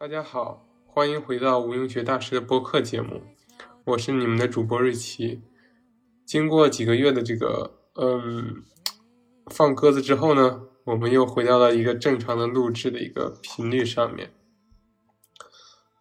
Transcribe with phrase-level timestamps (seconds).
[0.00, 3.20] 大家好，欢迎回到无用学大师的播客节目，
[3.82, 5.42] 我是你们的主播瑞奇。
[6.24, 8.62] 经过几个月的这个嗯
[9.50, 14.30] 放鸽子之后呢，我们又回到了一个正常的录制的一个频率上面。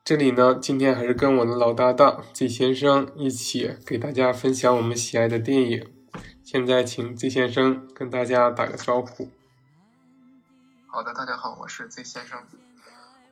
[0.05, 5.91] 这里呢，今天还是跟我的老搭档 Z 先生一起给大家分享我们喜爱的电影。
[6.43, 9.31] 现在请 Z 先生跟大家打个招呼。
[10.85, 12.39] 好的，大家好，我是 Z 先生。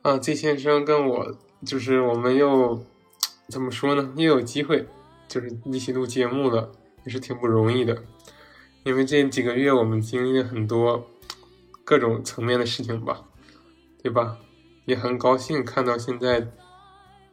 [0.06, 2.80] 啊，Z 先生跟我就是我们又
[3.48, 4.12] 怎么说呢？
[4.16, 4.86] 又有机会
[5.26, 6.70] 就是一起录节目了，
[7.04, 8.04] 也是挺不容易的。
[8.84, 11.08] 因为这几个月我们经历了很多
[11.82, 13.24] 各种层面的事情吧，
[14.00, 14.38] 对吧？
[14.84, 16.52] 也很高兴看到现在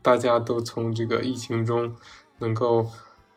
[0.01, 1.95] 大家都从这个疫情中
[2.39, 2.87] 能够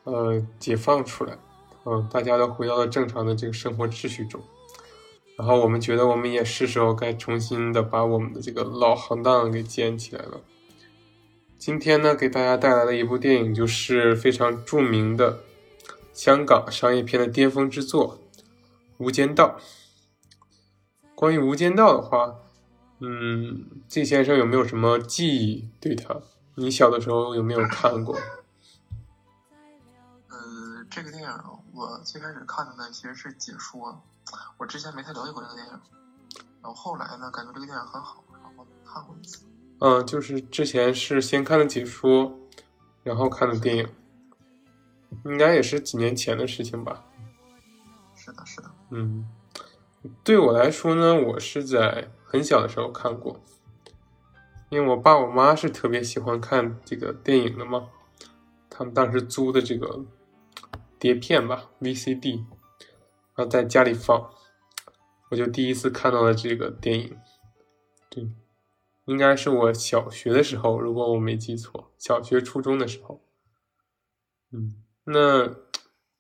[0.05, 1.37] 呃解放出来。
[1.85, 4.41] 嗯，大家都回到了正常的这个生活秩序中，
[5.37, 10.41] 然后我们觉得我们也是时候该重新的把我们的这个老行当给捡起来了。
[11.59, 15.41] 今天呢，给大家带来的一部电影就是非常著名的
[16.13, 18.19] 香港商业片的巅峰之作
[18.99, 19.59] 《无间道》。
[21.15, 22.37] 关于《无间道》的话，
[23.01, 25.69] 嗯，Z 先生有没有什么记忆？
[25.81, 26.21] 对他，
[26.55, 28.15] 你小的时候有没有看过？
[30.29, 31.29] 呃，这个电影。
[31.77, 34.03] 我最开始看的呢，其实是解说，
[34.57, 35.73] 我之前没太了解过这个电影，
[36.63, 39.45] 然后后来呢，感觉这个电影很好，然后看过一次。
[39.81, 42.35] 嗯，就是之前是先看的解说，
[43.03, 43.87] 然后看的电影，
[45.27, 47.05] 应该也是几年前的事情吧。
[48.15, 48.71] 是的，是的。
[48.89, 49.29] 嗯，
[50.25, 53.39] 对我来说呢，我是在很小的时候看过，
[54.71, 57.89] 因为我爸我妈是特别喜欢看这个电影的嘛，
[58.71, 60.03] 他们当时租的这个。
[60.99, 62.47] 碟片吧，VCD，
[63.35, 64.31] 然后在家里放，
[65.31, 67.19] 我就第一次看到了这个电影。
[68.09, 68.31] 对，
[69.05, 73.23] 应该是我小学的时候，如果我没记错，小学初中的时候。
[74.53, 75.49] 嗯，那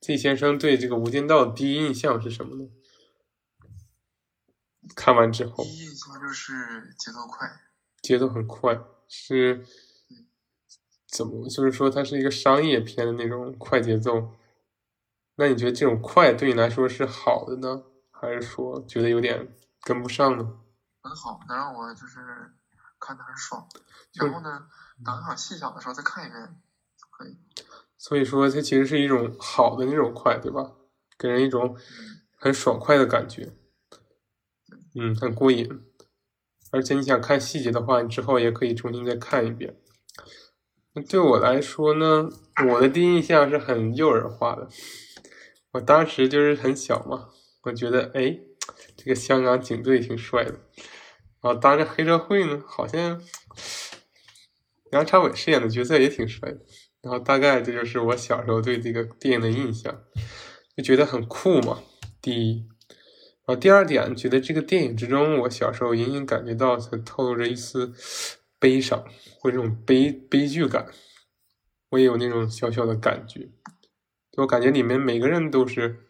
[0.01, 2.69] Z 先生对这个《无间道》第一印象是什么呢？
[4.95, 7.49] 看完之后，第一印象就是节奏快，
[8.03, 9.65] 节奏很快，是
[11.09, 11.49] 怎么？
[11.49, 14.33] 就是说它是一个商业片的那种快节奏。
[15.37, 20.59] 那你觉得这种快对你来说是好的呢，还是说觉得有点跟不上呢？
[21.03, 22.19] 很好，能让我就是
[22.99, 23.69] 看的很爽。
[24.15, 24.67] 然后呢，
[25.05, 26.57] 等好细小的时候再看一遍
[27.11, 27.37] 可以。
[27.99, 30.73] 所以说，它其实是一种好的那种快，对吧？
[31.19, 31.77] 给人一种
[32.39, 33.53] 很爽快的感觉，
[34.95, 35.69] 嗯，很过瘾。
[36.73, 39.79] 而且你想看细节的话，你之后也可以重新再看一遍。
[40.95, 42.29] 那对我来说呢，
[42.69, 44.69] 我的第一印象是很诱人化的。
[45.76, 47.28] 我当时就是很小嘛，
[47.64, 48.38] 我觉得哎，
[48.97, 50.53] 这个香港警队挺帅的，
[51.42, 53.22] 然后当着黑社会呢，好像
[54.91, 56.60] 梁朝伟饰演的角色也挺帅的，
[57.03, 60.03] 然后大概这就是我小时候对这个电影的印象，
[60.75, 61.82] 就觉得很酷嘛。
[62.22, 62.66] 第一，
[63.44, 67.93] 然后第二点，觉得这个电影之中，我小时候隐隐感觉到它透露着一丝
[68.58, 69.04] 悲伤
[69.38, 70.87] 或者这种悲悲剧感，
[71.91, 73.50] 我也有那种小小的感觉。
[74.37, 76.07] 我感觉里面每个人都是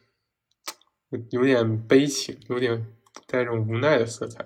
[1.31, 2.93] 有点悲情，有点
[3.27, 4.45] 带一种无奈的色彩，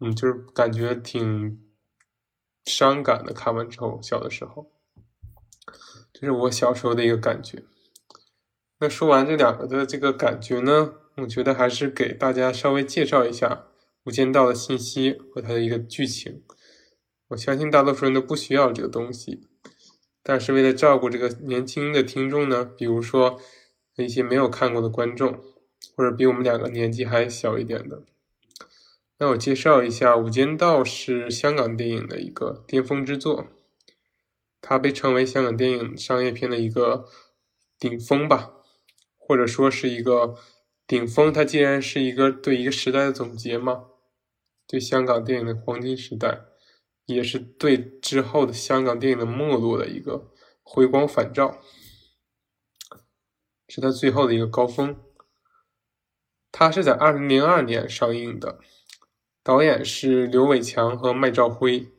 [0.00, 1.58] 嗯，就是感觉挺
[2.64, 3.32] 伤感的。
[3.32, 4.70] 看完之后，小的时候，
[6.12, 7.64] 这是我小时候的一个感觉。
[8.80, 13.46] 那说完这两个的这个感觉呢，我觉得还是给大家稍微介绍一下
[14.04, 16.44] 《无间道》的信息和它的一个剧情。
[17.28, 19.47] 我相信大多数人都不需要这个东西。
[20.28, 23.40] 但是为了照顾这个年轻的听众呢，比如说
[23.96, 25.42] 一些没有看过的观众，
[25.96, 28.02] 或者比我们两个年纪还小一点的，
[29.16, 33.46] 那我介绍一下《无间道》是香港电影的一个巅峰之作，
[34.60, 37.06] 它被称为香港电影商业片的一个
[37.78, 38.52] 顶峰吧，
[39.16, 40.36] 或者说是一个
[40.86, 41.32] 顶峰。
[41.32, 43.86] 它既然是一个对一个时代的总结嘛，
[44.66, 46.42] 对香港电影的黄金时代。
[47.08, 50.30] 也是对之后的香港电影的没落的一个
[50.62, 51.58] 回光返照，
[53.66, 54.94] 是他最后的一个高峰。
[56.52, 58.58] 他是在二零零二年上映的，
[59.42, 61.90] 导演是刘伟强和麦兆辉。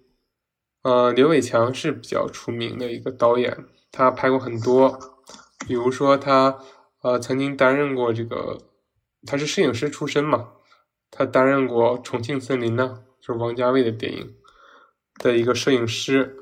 [0.83, 4.99] 呃，刘伟强是比较出名的一个导演，他拍过很多，
[5.67, 6.63] 比如说他
[7.01, 8.69] 呃曾经担任过这个，
[9.25, 10.53] 他是摄影师出身嘛，
[11.09, 14.35] 他担任过《重庆森林》呢，就是王家卫的电影。
[15.19, 16.41] 的一个摄影师，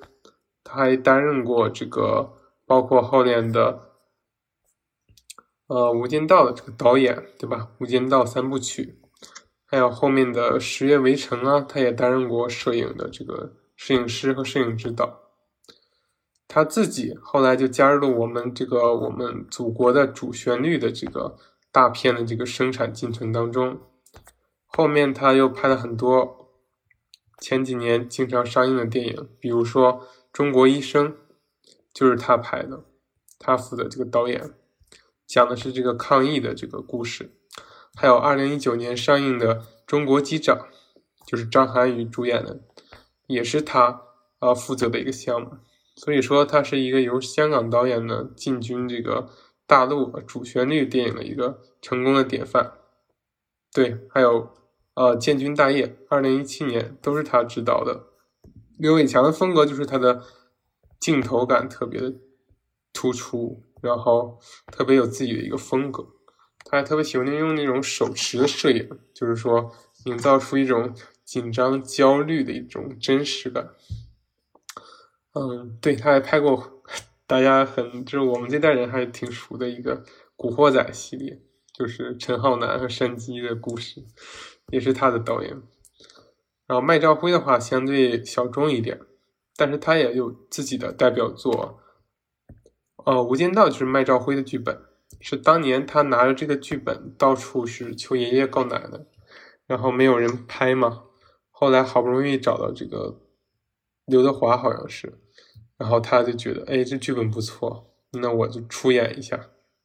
[0.63, 2.31] 他还担任过这个，
[2.65, 3.89] 包括后面的，
[5.67, 7.57] 呃，《无间道》的这个导演，对吧？
[7.79, 9.01] 《无间道》三部曲，
[9.65, 15.19] 还有后面的《十月围城》啊，他也担任过摄影的这个摄影师和摄影指导。
[16.47, 21.37] 他自己后来就加入了我们这个我们祖国的主旋律的这个
[21.73, 23.81] 大片的这个生产进程当中。
[24.65, 26.46] 后面他又拍了很多
[27.39, 29.93] 前几年经常上映的电影，比如说
[30.33, 31.13] 《中国医生》，
[31.93, 32.83] 就是他拍的，
[33.37, 34.53] 他负责这个导演，
[35.25, 37.31] 讲的是这个抗疫的这个故事。
[37.95, 39.55] 还有二零一九年上映的
[39.85, 40.57] 《中国机长》，
[41.25, 42.59] 就是张涵予主演的，
[43.27, 44.01] 也是他
[44.39, 45.57] 呃负责的一个项目。
[45.95, 49.29] 所以说，他是一个由香港导演呢进军这个
[49.65, 52.73] 大陆主旋律电影的一个成功的典范。
[53.73, 54.51] 对，还有
[54.97, 58.07] 呃《建军大业》，二零一七年都是他执导的。
[58.79, 60.23] 刘伟强的风格就是他的
[60.99, 62.11] 镜头感特别的
[62.91, 64.39] 突出，然后
[64.71, 66.03] 特别有自己的一个风格。
[66.65, 69.71] 他还特别喜欢用那种手持的摄影，就是说
[70.05, 70.91] 营造出一种
[71.23, 73.69] 紧张、焦虑的一种真实感。
[75.33, 76.81] 嗯，对，他还拍过
[77.27, 79.97] 大家很就是我们这代人还挺熟的一个
[80.35, 81.39] 《古惑仔》系列，
[81.71, 84.03] 就是陈浩南和山鸡的故事，
[84.71, 85.61] 也是他的导演。
[86.65, 88.99] 然后麦兆辉的话相对小众一点，
[89.55, 91.79] 但是他也有自己的代表作。
[92.97, 94.77] 哦，《无间道》就是麦兆辉的剧本，
[95.21, 98.99] 是当年他拿着这个剧本到处是求爷爷告奶奶，
[99.65, 101.03] 然后没有人拍嘛，
[101.51, 103.21] 后来好不容易找到这个
[104.05, 105.17] 刘德华，好像是。
[105.77, 109.39] 然后他就觉得，哎，这剧本不错，那我就出演一下，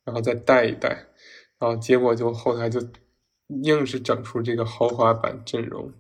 [0.05, 0.89] 然后再带一带，
[1.59, 2.81] 然后结果就后来就
[3.63, 5.93] 硬是整出这个豪华版阵容，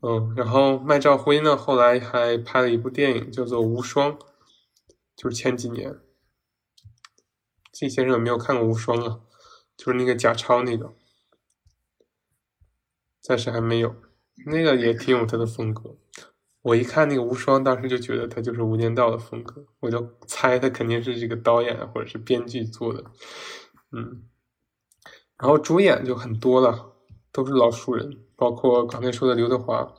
[0.00, 4.12] 嗯，然后麦兆辉呢，后来还拍了一部电影叫做《无双》，
[5.16, 5.98] 就是前几年，
[7.72, 9.20] 季先生有没有看过《无双》啊？
[9.76, 10.94] 就是那个贾超那个，
[13.20, 13.94] 暂时还没有，
[14.46, 15.96] 那个也挺有他的风格。
[16.62, 23.04] 我一看那个无双，当时就觉得他就是《无间道》的风格，我就猜他肯定是这个导演或者是编剧做的，
[23.92, 24.22] 嗯，
[25.38, 26.92] 然后主演就很多了，
[27.32, 29.94] 都是老熟人，包括刚才说的刘德华，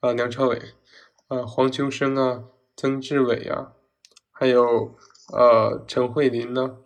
[0.00, 0.74] 啊，梁朝伟，
[1.26, 2.44] 啊，黄秋生啊，
[2.76, 3.72] 曾志伟啊，
[4.30, 4.96] 还有
[5.32, 6.78] 呃陈慧琳呢，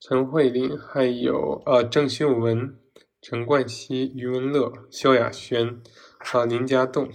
[0.00, 2.78] 陈慧琳，还有呃郑秀文、
[3.20, 5.82] 陈冠希、余文乐、萧亚轩。
[6.32, 7.10] 啊，林家栋，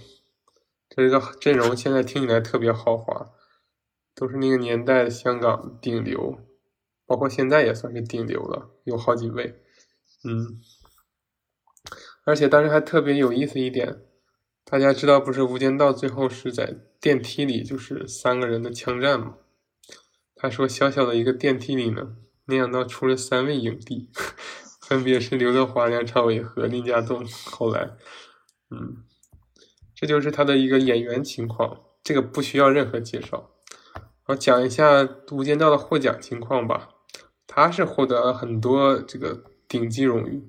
[0.88, 3.30] 这个阵容现在听起来特别豪华，
[4.14, 6.38] 都是那个年代的香港顶流，
[7.10, 9.60] 包括现在也算是顶流了，有好几位，
[10.22, 10.60] 嗯，
[12.22, 14.02] 而且当时还特别有意思一点，
[14.64, 19.38] 大家知道不是《无间道》最后是在电梯里，就是三个人的枪战嘛？
[20.36, 22.14] 他说小小的一个电梯里呢，
[22.44, 24.08] 没想到出了三位影帝，
[24.80, 27.96] 分别是刘德华、梁朝伟和林家栋，后来。
[28.70, 29.02] 嗯，
[29.96, 33.50] 这就是他的一个演员情况，这个不需要任何介绍。
[34.26, 35.02] 我讲一下
[35.34, 36.90] 《无间道》的获奖情况吧。
[37.52, 40.48] 他是获得了很多这个顶级荣誉，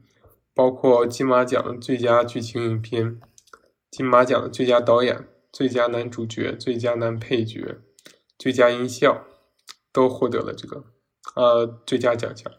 [0.54, 3.20] 包括金马奖最佳剧情影片、
[3.90, 7.80] 金马奖最佳导演、最佳男主角、最佳男配角、
[8.38, 9.26] 最佳音效，
[9.92, 10.84] 都获得了这个
[11.36, 12.52] 呃最佳奖项。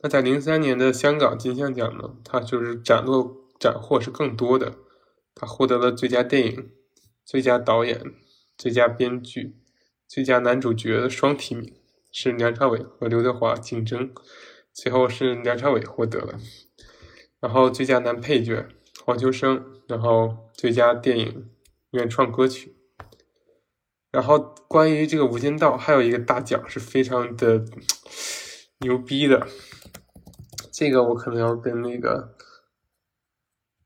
[0.00, 3.42] 那在零三年的香港金像奖呢，他就是斩落。
[3.58, 4.74] 斩获是更多的，
[5.34, 6.72] 他获得了最佳电影、
[7.24, 8.12] 最佳导演、
[8.58, 9.56] 最佳编剧、
[10.06, 11.72] 最佳男主角的双提名，
[12.18, 14.10] 是梁朝伟和刘德华竞争，
[14.72, 16.38] 最后是梁朝伟获得了。
[17.40, 18.66] 然后最佳男配角
[19.04, 21.50] 黄秋生，然后最佳电影
[21.90, 22.74] 原创歌曲。
[24.10, 27.62] 然后关于这个《无间道》，还有一个大奖是非常的
[28.78, 29.46] 牛逼的，
[30.72, 32.34] 这个我可能要跟那个。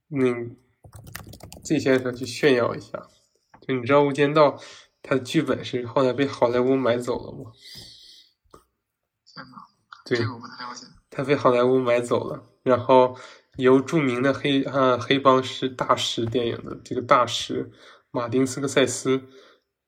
[0.07, 0.33] 那
[1.65, 3.09] 季先生去炫耀一下，
[3.61, 4.53] 就你知道《无间道》
[5.03, 7.51] 他的剧本是后来被好莱坞买走了吗？
[10.05, 10.87] 对，这个我不太了解。
[11.11, 13.17] 他被好莱坞买走了，然后
[13.57, 17.71] 由著名的黑啊黑帮是大师电影的这个大师
[18.11, 19.23] 马丁斯科塞斯，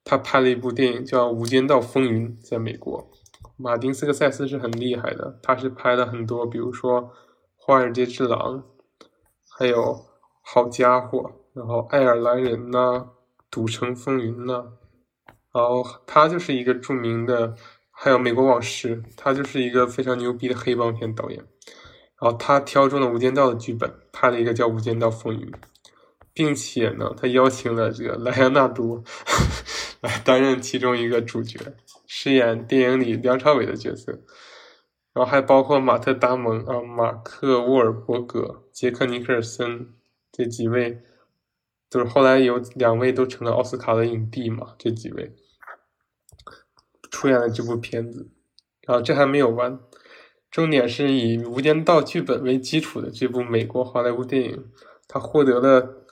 [0.04, 3.10] 他拍了一部电影叫《无间道风云》在美国。
[3.56, 7.02] 马丁斯科塞斯是很厉害的，他是拍了很多，比如说
[7.56, 8.38] 《华尔街之狼》，
[9.48, 10.10] 还有。
[10.44, 13.10] 好家伙，然后爱尔兰人呐，
[13.48, 14.72] 赌城风云呐，
[15.52, 17.54] 然后他就是一个著名的，
[18.04, 21.38] 还有美国往事，他就是一个非常牛逼的黑帮片导演。
[22.20, 25.46] 然后他挑中了《无间道》的剧本，拍了一个叫《无间道风云》，
[26.34, 29.04] 并且呢，他邀请了这个莱昂纳多
[30.02, 31.60] 来担任其中一个主角，
[32.08, 34.18] 饰演电影里梁朝伟的角色。
[35.14, 39.94] 然后还包括马特·达蒙啊、马克·沃尔伯格、杰克·尼克尔森
[40.32, 41.00] 这几位，
[41.88, 45.32] 就是后来有两位都成了奥斯卡的影帝嘛，这几位
[47.12, 48.28] 出演了这部片子。
[48.80, 49.78] 然后这还没有完，
[50.50, 54.72] 重点是以《无间道》剧本为基础的这部美国好莱坞电影，
[55.06, 56.04] 它获得了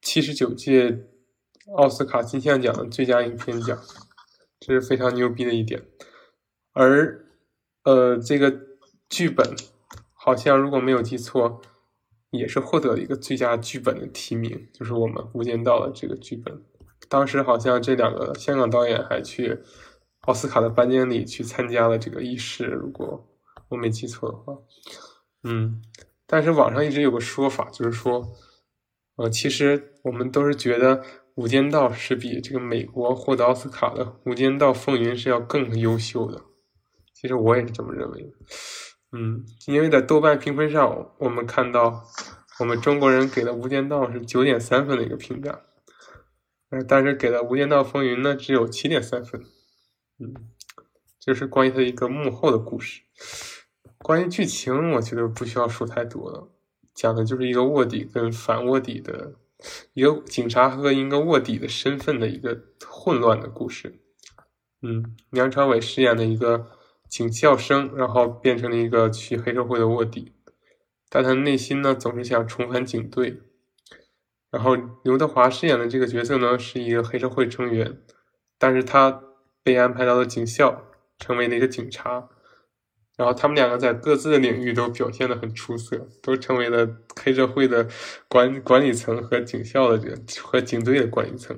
[0.00, 1.08] 七十九届
[1.76, 3.76] 奥斯卡金像奖的最佳影片奖，
[4.60, 5.82] 这是非常牛逼的一点。
[6.72, 7.26] 而
[7.82, 8.56] 呃，这个
[9.08, 9.56] 剧本
[10.12, 11.60] 好像如果没有记错，
[12.30, 16.62] 也是获得了一个最佳剧本的提名，就是我们《无间道》的这个剧本。
[17.08, 19.58] 当时好像这两个香港导演还去
[20.22, 23.28] 奥斯卡的颁奖礼去参加了这个仪式，如果
[23.68, 24.54] 我没记错的话。
[25.44, 25.80] 嗯，
[26.26, 28.32] 但是网上一直有个说法，就是说，
[29.16, 30.96] 呃，其实我们都是觉得
[31.36, 36.42] 《无间道》是比这个美国获得奥斯卡的《无间道风云》是要更优秀的。
[37.14, 38.30] 其实我也是这么认为的，
[39.12, 42.04] 嗯，因为在豆瓣评分上，我们看到
[42.60, 45.62] 我们中国人给的《无间道》是九点三分的一个评价，
[46.70, 49.42] 呃，但是给的《无间道风云》呢只有七点三分，
[50.18, 50.34] 嗯，
[51.18, 53.02] 就是关于它一个幕后的故事。
[53.98, 56.48] 关于剧情，我觉得不需要说太多了，
[56.94, 59.34] 讲的就是一个卧底跟反卧底的
[59.94, 64.00] 一个警察和一个卧底的身份的一个混乱的故事。
[64.82, 66.72] 嗯，梁朝伟饰演的一个。
[67.08, 70.34] 警校生，然后变成了一个去黑社会的卧底，
[71.08, 73.40] 但他内心呢总是想重返警队。
[74.50, 78.00] 然后刘德华饰演的这个角色呢是一个黑社会成员，
[78.58, 79.22] 但是他
[79.62, 80.84] 被安排到了警校，
[81.18, 82.28] 成为了一个警察。
[83.16, 87.88] 然后他们两个在各自的领域都表现的很出色，都成为了黑社会的
[88.28, 91.56] 管管理层和警校的这个和警队的管理层。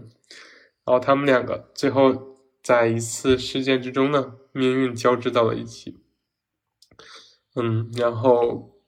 [0.84, 4.36] 然后他们两个最后在一次事件之中呢。
[4.52, 6.00] 命运交织到了一起，
[7.54, 8.80] 嗯，然后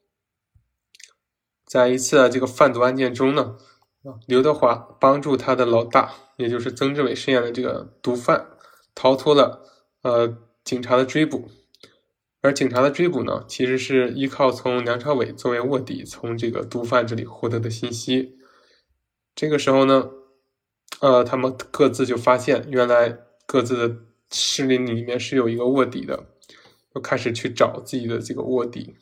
[1.64, 3.56] 在一次这个贩毒案件中呢，
[4.26, 8.46] 刘德华帮助他的老大，也就是曾志伟饰演的这个毒贩，
[8.94, 9.62] 逃脱了
[10.02, 11.50] 呃警察的追捕，
[12.40, 18.38] 而警察的追捕呢，其实是依靠从梁朝伟作为卧底从这个毒贩这里获得的信息。
[19.34, 20.10] 这个时候呢，
[21.00, 23.96] 呃，他们各自就发现，原来各自的。
[24.34, 26.24] 势力里面是有一个卧底的，
[26.94, 28.96] 就开始去找自己的这个卧底。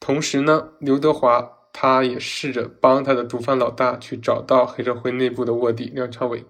[0.00, 6.44] 同时呢，刘德华他也试着帮他的毒贩老大去找到黑社会内部的卧底梁朝伟，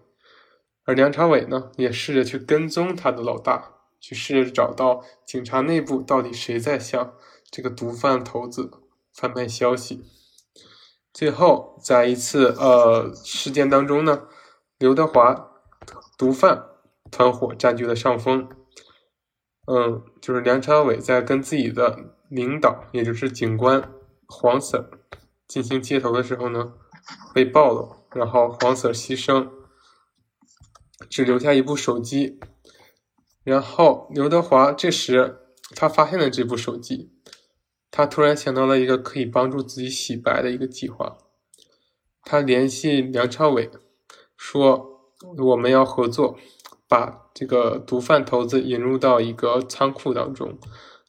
[0.85, 7.15] 而梁朝伟呢，也试着去跟踪他的老大，去试着找到警察内部到底谁在向
[7.51, 8.71] 这个毒贩头子
[9.15, 10.05] 贩卖消息。
[11.13, 14.25] 最后，在一次呃事件当中呢，
[14.79, 15.51] 刘德华
[16.19, 16.67] 毒贩。
[17.11, 18.49] 团伙占据了上风，
[19.67, 23.93] 嗯，就是梁朝伟在跟自己的领导，也就是警官
[24.33, 24.89] 黄 Sir
[25.47, 26.73] 进行接头的时候呢，
[27.35, 29.51] 被暴露，然后黄 Sir 牺牲，
[31.11, 32.41] 只留下一部手机，
[33.45, 35.39] 然后刘德华这时
[35.77, 37.13] 他发现了这部手机，
[37.91, 41.19] 他突然想到了一个可以帮助自己洗白的一个计划，
[42.25, 43.71] 他联系梁朝伟
[44.37, 46.39] 说我们要合作。
[46.89, 50.59] 把这个毒贩头子引入到一个仓库当中，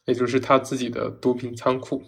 [0.06, 2.02] 也就是他自己的毒品仓库，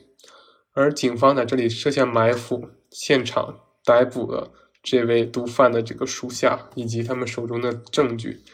[0.76, 4.52] 而警方在这里设下埋伏，现场逮捕了
[4.82, 8.44] 这位毒贩的这个属下以及他们手中的证据，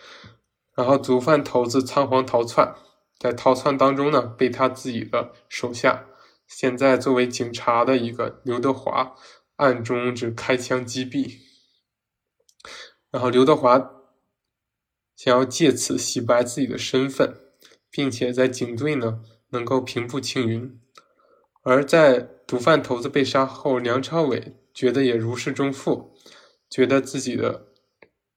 [0.77, 2.77] 然后毒贩头子仓皇逃窜，
[3.19, 6.07] 在逃窜当中呢，被他自己的手下，
[6.47, 9.17] 现在作为警察的一个刘德华
[9.57, 11.39] 暗中只开枪击毙，
[13.11, 13.99] 然后刘德华。
[15.15, 17.37] 想要借此洗白自己的身份，
[17.91, 20.81] 并且在警队呢能够平步青云。
[21.63, 26.13] 而在毒贩头子被杀后，梁朝伟觉得也如释重负，
[26.69, 27.67] 觉得自己的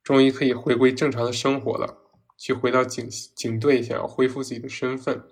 [0.03, 1.97] 终于可以回归正常的生活了，
[2.37, 5.23] 去回到警警队，想要恢复自己的身份。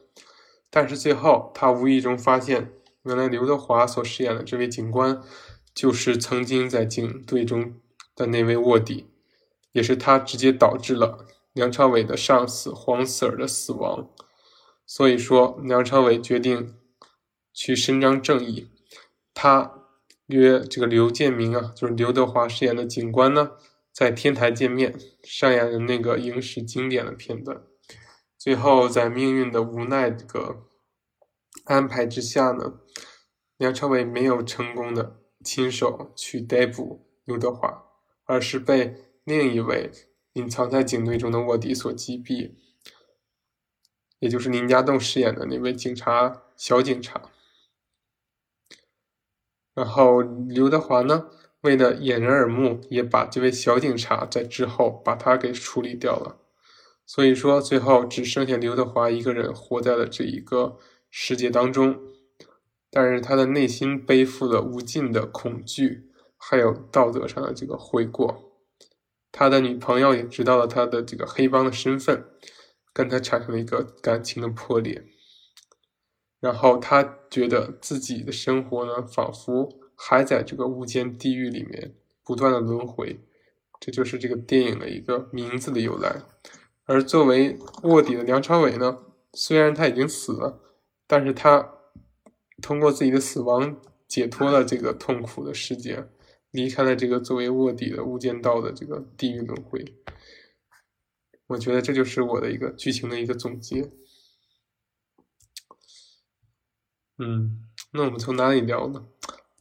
[0.69, 2.73] 但是最后，他无意中发现，
[3.03, 5.21] 原来刘德华所饰演的这位警官，
[5.75, 7.75] 就是曾经在警队中
[8.15, 9.07] 的那位卧底，
[9.71, 11.27] 也是他直接导致了。
[11.53, 14.09] 梁朝伟的上司黄 Sir 的死亡，
[14.88, 16.73] 所以说梁朝伟决定
[17.53, 18.69] 去伸张正义。
[19.33, 19.88] 他
[20.27, 23.51] 约这个刘建明啊，就是刘德华饰演的警官呢，
[23.91, 27.62] 在天台见面，上演的那个影史经典的片段。
[28.38, 30.67] 最后在命运的无奈这个
[31.65, 32.79] 安排之下呢，
[33.57, 37.83] 梁朝伟没有成功的亲手去逮捕刘德华，
[38.25, 39.91] 而是被另一位。
[40.33, 42.53] 隐藏在警队中的卧底所击毙，
[44.17, 47.29] 也就是林家栋饰演的那位警察小警察。
[49.74, 51.27] 然后刘德华呢，
[51.62, 56.38] 为了掩人耳目，也把这位小警察在之后把他给处理掉了。
[57.06, 60.77] 所以说，最后只剩下刘德华一个人活在了这一个
[61.10, 62.00] 世界当中，
[62.89, 68.51] 但是他的内心背负了无尽的恐惧，还有道德上的这个悔过。
[69.32, 72.24] 他的女朋友也知道了他的这个黑帮的身份，
[72.94, 75.03] 跟他产生了一个感情的破裂。
[76.43, 83.21] 然后他觉得自己的生活呢，仿佛还在这个无间地狱里面不断的轮回。
[83.79, 86.21] 这就是这个电影的一个名字的由来。
[86.83, 89.00] 而作为卧底的梁朝伟呢，
[89.31, 90.59] 虽然他已经死了，
[91.07, 91.75] 但是他
[92.62, 96.09] 通过自己的死亡解脱了这个痛苦的世界，
[96.51, 99.85] 离开了这个作为卧底的无间道的这个地狱轮回。
[101.47, 103.89] 我觉得这就是我的一个剧情的一个总结。
[107.17, 109.05] 嗯，那我们从哪里聊呢？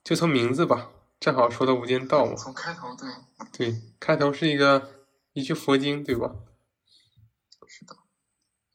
[0.03, 0.91] 就从名字吧，
[1.21, 2.35] 正好说到无间道嘛。
[2.35, 3.09] 从开头对。
[3.53, 6.35] 对，开头是一个一句佛经，对吧？
[7.69, 7.97] 是的。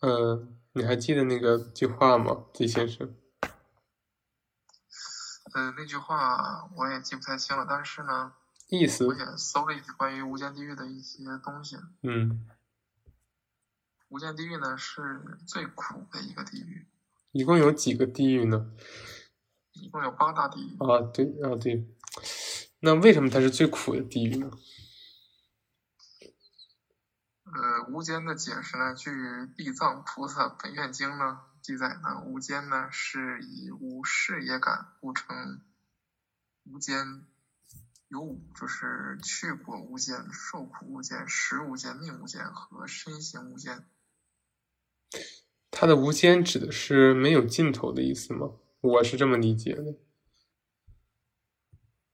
[0.01, 3.15] 嗯，你还记得那个句话吗，李先生？
[5.53, 8.33] 呃，那句话我也记不太清了，但是呢，
[8.69, 11.77] 意思我也搜了一些关于无间地狱的一些东西。
[12.03, 12.47] 嗯。
[14.09, 16.87] 无间地狱呢，是最苦的一个地狱。
[17.37, 18.71] 一共有几个地狱呢？
[19.73, 20.75] 一共有八大地狱。
[20.79, 21.87] 啊，对啊，对。
[22.79, 24.49] 那为什么它是最苦的地狱呢？
[27.43, 29.11] 呃，无间的解释呢，据
[29.55, 35.61] 《地藏菩萨本愿经》呢记载呢，无间呢是以无事业感故称
[36.63, 37.23] 无间，
[38.07, 43.85] 有五，就是去过无间、受苦无间、食无间、命无间和身行无间。
[45.69, 48.51] 它的无间指的是没有尽头的意思吗？
[48.81, 49.95] 我是这么理解的。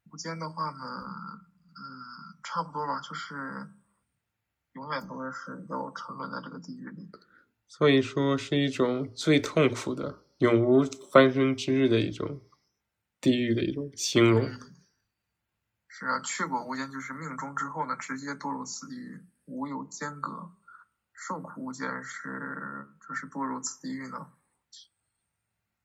[0.10, 0.79] 无间的话呢，
[1.75, 3.36] 嗯，差不多吧，就是
[4.74, 7.09] 永远都是要沉沦在这个地狱里。
[7.68, 12.42] 所以说是一种最痛苦的、永无翻身之日的一种
[13.20, 14.50] 地狱的一种形容。
[15.87, 20.51] 是啊，去过无间就是命中之后呢，直接堕入此地狱，无有间隔。
[21.25, 24.33] 受苦无间是就是堕入此地狱呢，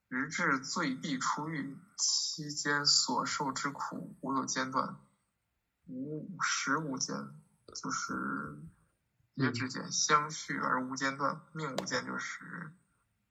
[0.09, 4.99] 直至罪必出狱期间所受之苦无有间断，
[5.87, 7.15] 无时无间，
[7.73, 8.59] 就是
[9.33, 12.73] 劫之间相续而无间断，命无间就是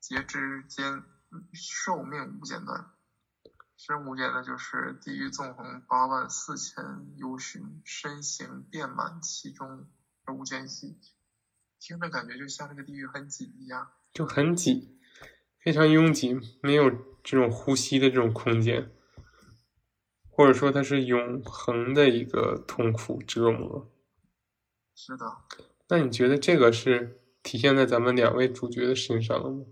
[0.00, 1.04] 劫之间
[1.52, 2.90] 寿命无间断，
[3.76, 9.86] 身无间呢就是地狱纵横八万四千由旬，身形遍满其中
[10.24, 10.98] 而无间隙。
[11.80, 14.98] 听着感觉就像那个地狱很挤一样，就很挤，
[15.58, 16.90] 非常拥挤，没有
[17.22, 18.90] 这种呼吸的这种空间，
[20.28, 23.90] 或者说它是永恒的一个痛苦折磨。
[24.94, 25.24] 是的。
[25.88, 29.64] 那你觉得这个是体现在咱们两位主角的身上了吗？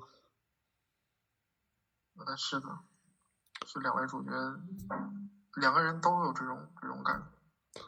[2.25, 2.66] 呃，是的，
[3.66, 4.31] 是两位主角，
[5.61, 7.21] 两个人都有这种这种感
[7.75, 7.81] 觉，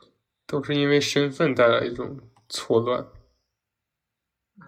[0.47, 3.07] 都是因为身份带来一种错乱。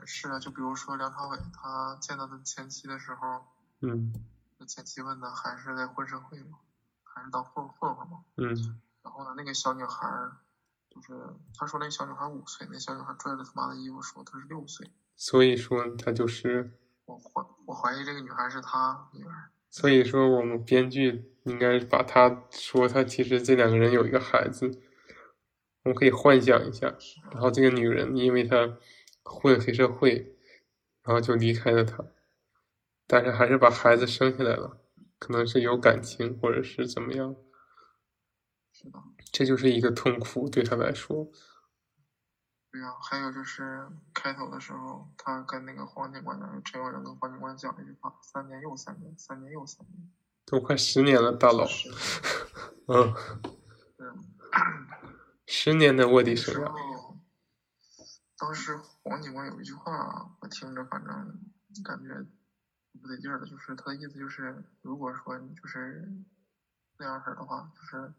[0.06, 3.44] 是啊，就比如说梁朝伟，他见到他前妻的时候，
[3.80, 4.12] 嗯，
[4.58, 6.58] 那前妻问他还是在混社会吗？
[7.04, 8.24] 还是当混混混吗？
[8.36, 10.08] 嗯，然后呢，那个小女孩，
[10.88, 11.12] 就是
[11.56, 24.70] 他说那小女孩五岁，那小女孩拽着他妈的衣服说她是六岁，所以说他就是我怀我怀疑这个女孩是他女儿，所以说我们编剧应该把他说他其实这两个人有一个孩子，
[25.84, 26.94] 我们可以幻想一下，
[27.32, 28.56] 然后这个女人因为她。
[29.22, 30.36] 混黑社会，
[31.02, 32.04] 然后就离开了他，
[33.06, 34.80] 但是还是把孩子生下来了，
[35.18, 37.34] 可能是有感情，或者是怎么样。
[38.72, 38.98] 是的，
[39.32, 41.30] 这就是一个痛苦对他来说。
[42.72, 50.08] 对呀，还有就是开头的时候，他跟那个黄警官讲，陈友仁跟黄警官讲了一句话：“三年又三年，三年又三年。”
[50.46, 51.66] 都快十年了，大佬。
[52.86, 53.14] 嗯。
[53.98, 54.18] 嗯。
[55.46, 57.09] 十年的卧底生涯。
[58.40, 61.12] 当时黄警官有一句话，我听着反正
[61.84, 62.08] 感觉
[62.98, 66.10] 不得劲儿的，就是他的意思就是，如果说你就是
[66.98, 68.14] 那样式儿的话，就是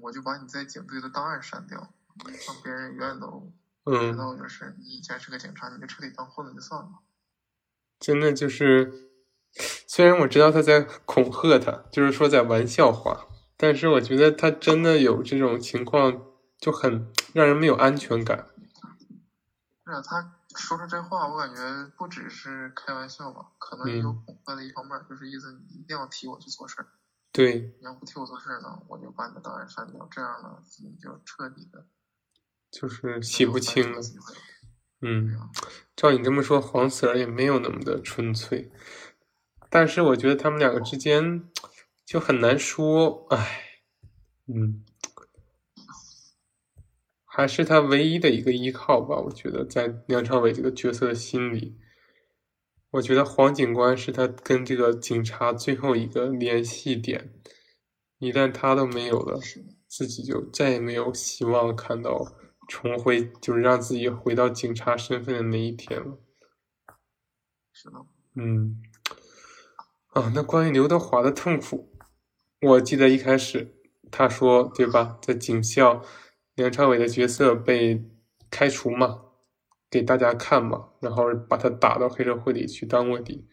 [0.00, 1.92] 我就把你在警队的档案删掉，
[2.46, 3.52] 让别人永远都
[3.84, 7.00] 知道，就是你以前是个警察，你就彻底当混子就算了。
[7.98, 9.10] 真的就是，
[9.88, 13.26] 虽然我知道他在恐吓他，就是说在玩笑话，
[13.56, 16.35] 但是我觉得他真的有这种情况。
[16.58, 18.46] 就很让人没有安全感。
[19.84, 24.22] 是啊，他说出这话，我感觉不只是开玩笑吧，可能也有嗯。
[24.26, 26.88] 恐吓的一方面，就是意思你一定要替我去做事儿，
[27.30, 31.86] 对，你要不替我做事儿呢，我就把你的档案删掉，这样呢，你就彻底的
[32.70, 34.00] 就是洗不清了。
[35.02, 35.38] 嗯
[35.94, 38.72] 照你这么说，黄 Sir 也没有那么的纯粹，
[39.70, 41.48] 但是我觉得他们两个之间
[42.04, 43.82] 就很难说，唉，
[44.46, 44.84] 嗯，
[47.36, 49.18] 还是他唯一的一个依靠吧。
[49.18, 51.76] 我觉得在梁朝伟这个角色的心里，
[52.92, 57.34] 我觉得黄警官是他跟这个警察最后一个联系点，
[58.20, 59.38] 一旦他都没有了，
[59.86, 62.26] 自己就再也没有希望看到
[62.68, 66.18] 重回，就是让自己回到警察身份的那一天了。
[67.70, 67.96] 是的，
[68.36, 68.80] 嗯，
[70.14, 71.90] 啊，那关于刘德华的痛苦，
[72.62, 73.74] 我记得一开始
[74.10, 76.02] 他说，对吧，在警校，
[76.56, 78.02] 梁朝伟的角色被
[78.50, 79.26] 开除嘛，
[79.90, 83.46] 给大家看嘛，然后把他打到黑社会里去当卧底，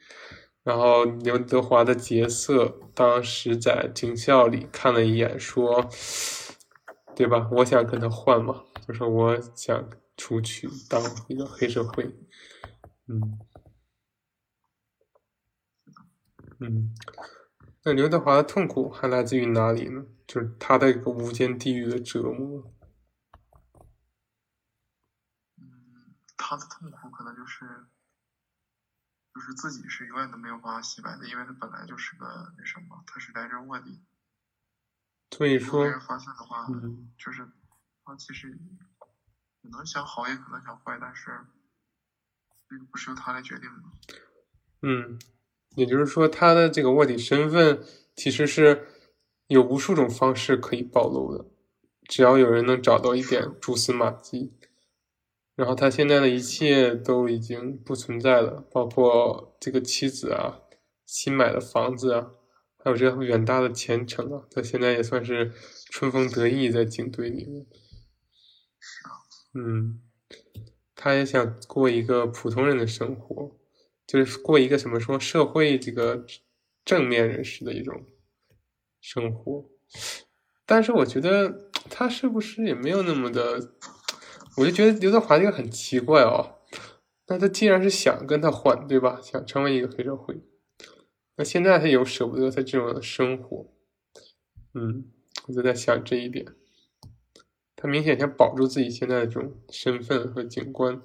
[0.63, 5.85] 然后刘德华的角色当时在警校里看了一眼，说，
[7.13, 12.05] 对吧，我想跟他换嘛，就说我想出去当一个黑社会，
[13.07, 13.39] 嗯。
[16.59, 16.93] 嗯，
[17.83, 20.05] 那刘德华的痛苦还来自于哪里呢？
[20.25, 22.63] 就是他的一个无间地狱的折磨。
[26.45, 27.65] 他的痛苦可能就是，
[29.33, 34.03] 就是自己是永远都没有办法洗白的，因为他本来就是个那什么，他是来这卧底，
[35.31, 37.47] 所以说被，人发现的话，嗯，就是
[38.03, 38.51] 他其实
[39.61, 41.31] 可能想好，也可能想坏，但是
[42.69, 44.17] 这个不是由他来决定的。
[44.81, 45.17] 嗯，
[45.77, 47.81] 也就是说，他的这个卧底身份
[48.15, 48.89] 其实是
[49.47, 51.45] 有无数种方式可以暴露的，
[52.09, 54.59] 只要有人能找到一点蛛丝马迹。
[55.55, 60.61] 然后他现在的一切都已经不存在了，包括这个妻子啊、
[61.05, 62.31] 新买的房子啊，
[62.77, 65.51] 还有这远大的前程啊，他现在也算是
[65.91, 67.67] 春风得意在警队里面。
[69.53, 70.01] 嗯，
[70.95, 73.55] 他也想过一个普通人的生活，
[74.07, 76.25] 就是过一个什么说社会这个
[76.83, 78.07] 正面人士的一种
[78.99, 79.69] 生活。
[80.65, 83.75] 但是我觉得他是不是也没有那么的，
[84.57, 86.59] 我就觉得刘德华这个很奇怪哦。
[87.27, 89.19] 那他既然是想跟他换，对吧？
[89.21, 90.43] 想成为一个黑社会，
[91.37, 93.73] 那现在他又舍不得他这种的生活，
[94.73, 95.11] 嗯，
[95.47, 96.45] 我就在想这一点。
[97.75, 101.01] 他明显想保住自己现在的这种身份和警官，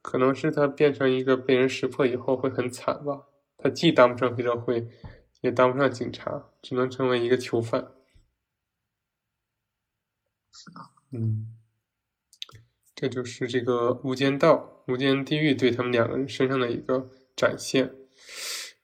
[0.00, 3.26] 可能是他变成一个被人识破以后会很惨吧。
[3.56, 4.88] 他既当不上黑社会，
[5.40, 7.92] 也当不上警察，只能成为一个囚犯。
[10.52, 10.80] 是的，
[11.12, 11.59] 嗯，
[13.00, 17.94] 这就是这个《无间道》《无间地狱》对他们两个人身上的一个展现。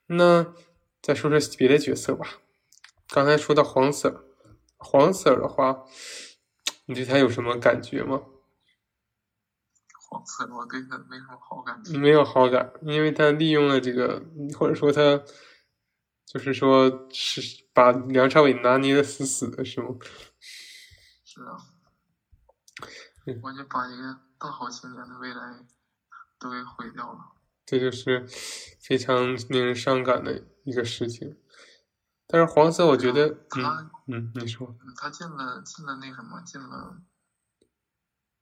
[0.07, 0.55] 那
[1.03, 2.39] 再说说别的角色吧。
[3.09, 4.25] 刚才说到黄 Sir，
[4.79, 5.85] 黄 Sir 的话，
[6.87, 8.23] 你对他有什么感觉吗？
[10.09, 11.83] 黄 Sir，我对他没什么好感。
[12.01, 14.25] 没有好感，因为他利用了这个，
[14.59, 15.23] 或者说他
[16.25, 17.43] 就是说是
[17.75, 19.89] 把梁朝伟拿捏的死死的，是吗？
[21.23, 21.53] 是啊
[22.81, 22.89] 嗯，
[23.43, 25.67] 我就把一个大好青年的未来
[26.39, 27.33] 都给毁掉了。
[27.65, 28.27] 这就是
[28.81, 31.37] 非常令人伤感的一个事情。
[32.29, 37.01] 但是黄色，我觉得，嗯他嗯，你说，嗯，他进了进了那什么，进了，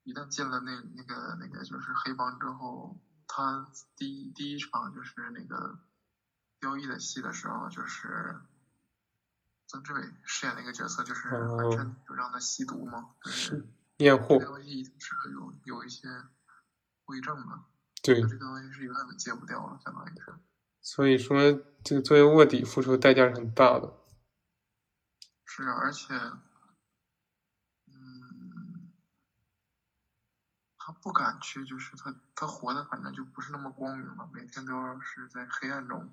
[0.05, 5.79] 一旦进了那那个那个就是黑帮之后，他第一第一场就是那个
[6.61, 8.37] 交易的戏的时候，就是
[9.67, 16.09] 曾志伟饰演那个角色，就是哦反衬就让他吸毒嘛，就是是验货这，个东西一定是有有一些
[17.05, 17.65] 后遗症的，
[18.03, 20.35] 对，这个东西是永远都戒不掉了，相当于是。
[20.81, 21.53] 所以说
[21.83, 24.01] 这个作为卧底付出的代价是很大的。
[25.47, 26.13] 是啊，而且，
[27.87, 28.91] 嗯，
[30.77, 36.13] 他不敢去，就是他他活的反正就不是那么光明了，每天都要是在黑暗中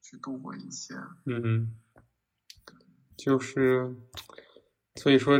[0.00, 0.94] 去度过一切。
[1.26, 1.78] 嗯，
[3.16, 3.94] 就是，
[4.96, 5.38] 所以说，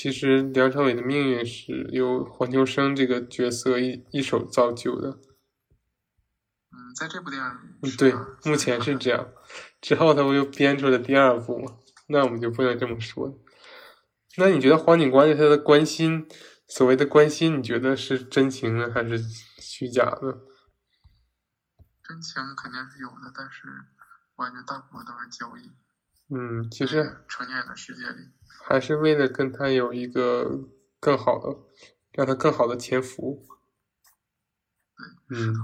[0.00, 5.18] 其实梁朝伟的命运是由黄秋生这个角色一一手造就的。
[6.70, 9.28] 嗯，在这部电影对目前是这样。
[9.80, 11.78] 之后他不就编出了第二部嘛？
[12.06, 13.40] 那我们就不能这么说。
[14.36, 16.28] 那你觉得黄警官对他的关心，
[16.68, 20.38] 所谓的关心，你觉得是真情呢，还是虚假的？
[22.04, 23.66] 真情肯定是有的，但是
[24.36, 25.68] 我感觉大部分都是交易。
[26.30, 28.28] 嗯，其实成年人的世界里，
[28.66, 30.60] 还是为了跟他有一个
[31.00, 31.58] 更好的，
[32.12, 33.46] 让他更好的潜伏。
[35.30, 35.54] 嗯，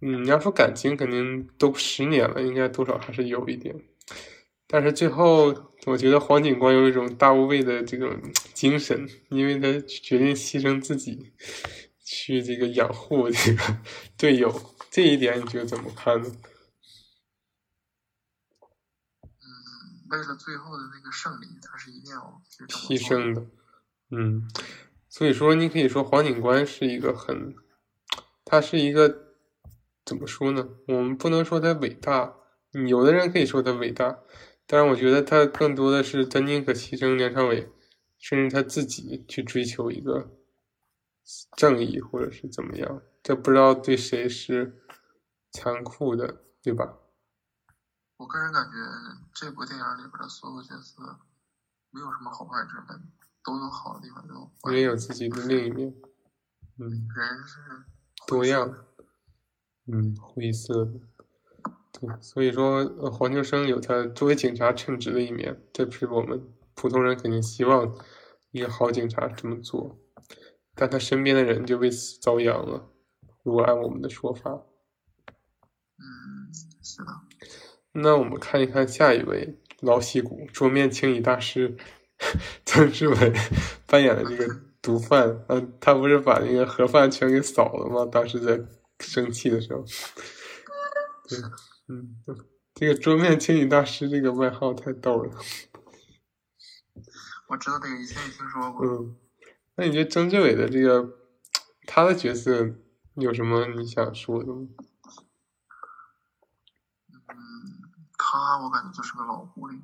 [0.00, 3.74] 嗯，你要说感情，肯定都十年了，应该多少还是有一点。
[4.66, 5.54] 但是最后，
[5.86, 8.10] 我觉得黄警官有一种大无畏的这种
[8.52, 11.32] 精神，因为他决定牺牲自己，
[12.02, 13.62] 去这个养护这个
[14.16, 14.52] 队友，
[14.90, 16.28] 这一点你觉得怎么看呢？
[20.16, 23.46] 为了最后的那个胜利，他是一定要去牺牲的，
[24.10, 24.48] 嗯，
[25.08, 27.54] 所以说你可以说黄警官是一个很，
[28.44, 29.34] 他是一个
[30.04, 30.68] 怎么说呢？
[30.88, 32.34] 我们不能说他伟大，
[32.88, 34.18] 有的人可以说他伟大，
[34.66, 37.70] 但是我觉得他更多的是他宁可牺牲梁朝伟，
[38.18, 40.30] 甚至他自己去追求一个
[41.56, 44.82] 正义，或者是怎么样，这不知道对谁是
[45.52, 46.98] 残酷的，对吧？
[48.24, 48.72] 我个人感觉
[49.34, 51.02] 这部电影里边的所有角色
[51.90, 53.12] 没有什么好坏之分，
[53.44, 54.96] 都有好的地方，都有坏也有。
[54.96, 55.94] 自己的另一面，
[56.78, 56.88] 嗯。
[57.14, 57.84] 人是
[58.26, 58.86] 多样，
[59.92, 60.92] 嗯，灰色的，
[61.92, 67.94] 对，所以说，呃，黄秋生有他作为警察称职的一面，这是我们普通人肯定希望
[68.52, 69.98] 一个好警察这么做，
[70.74, 72.88] 但他身边的人就为此遭殃了。
[73.42, 74.50] 如果按我们的说法，
[75.98, 76.48] 嗯，
[76.82, 77.12] 是的，
[77.94, 81.76] 那我们看一看下一位老戏骨桌面清理大师
[82.64, 83.32] 曾志伟
[83.86, 88.04] 扮演的这个毒贩，嗯，他不是把那个盒饭全给扫了吗？
[88.10, 88.60] 当时在
[88.98, 89.84] 生气的时候，
[91.28, 91.38] 对，
[91.88, 92.16] 嗯，
[92.74, 95.32] 这个桌面清理大师这个外号太逗了，
[97.48, 98.84] 我知道这个，以前也听说过。
[98.86, 99.16] 嗯，
[99.76, 101.16] 那你觉得曾志伟的这个
[101.86, 102.74] 他的角色
[103.14, 104.66] 有什么你想说的吗？
[107.28, 107.36] 嗯，
[108.38, 109.78] 他我感觉就是个老狐狸。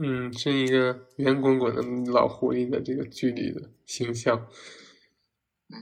[0.00, 4.46] 嗯，是一个圆滚滚的老狐狸的这个剧里的形象。
[5.68, 5.78] 对，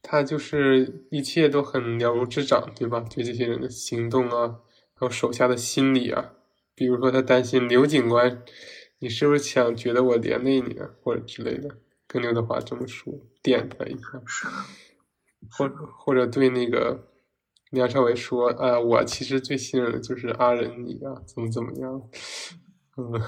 [0.00, 3.00] 他就是一切都很了如指掌，对吧？
[3.00, 4.60] 对这些人的行动啊，
[4.94, 6.34] 还有手下的心理啊，
[6.76, 8.44] 比如说他担心刘警官，
[9.00, 14.22] 你是不是想觉得我连累你啊，或者之类的，跟刘德华这么说，点他一下，
[15.50, 17.08] 或者或者对那个
[17.74, 22.08] 梁朝伟说，啊，我其实最信任的就是阿仁你啊，怎么怎么样，
[22.96, 23.20] 嗯，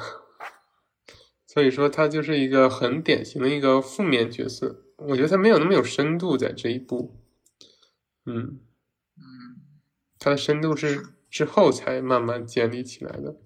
[1.46, 7.20] 所以说他就是一个很典型的一个负面角色，我觉得他没有那么有深度在这一部，
[8.24, 8.60] 嗯，
[9.16, 9.60] 嗯，
[10.18, 13.36] 他的深度是之后才慢慢建立起来的。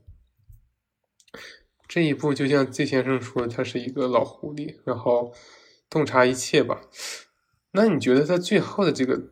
[1.89, 5.35] 这一部就像季先生说，他是一个老狐狸，然后
[5.89, 6.83] 洞察一切吧。
[7.73, 9.31] 那你觉得他最后的这个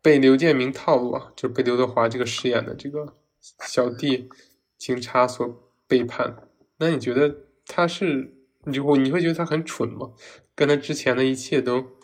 [0.00, 4.28] 被刘建明套路啊，就是被刘德华这个饰演的这个小弟
[4.76, 5.46] 警察所
[5.86, 8.34] 背叛，那你觉得他是
[8.64, 10.12] 你就会你会觉得他很蠢吗？
[10.54, 11.98] 跟他之前的一切都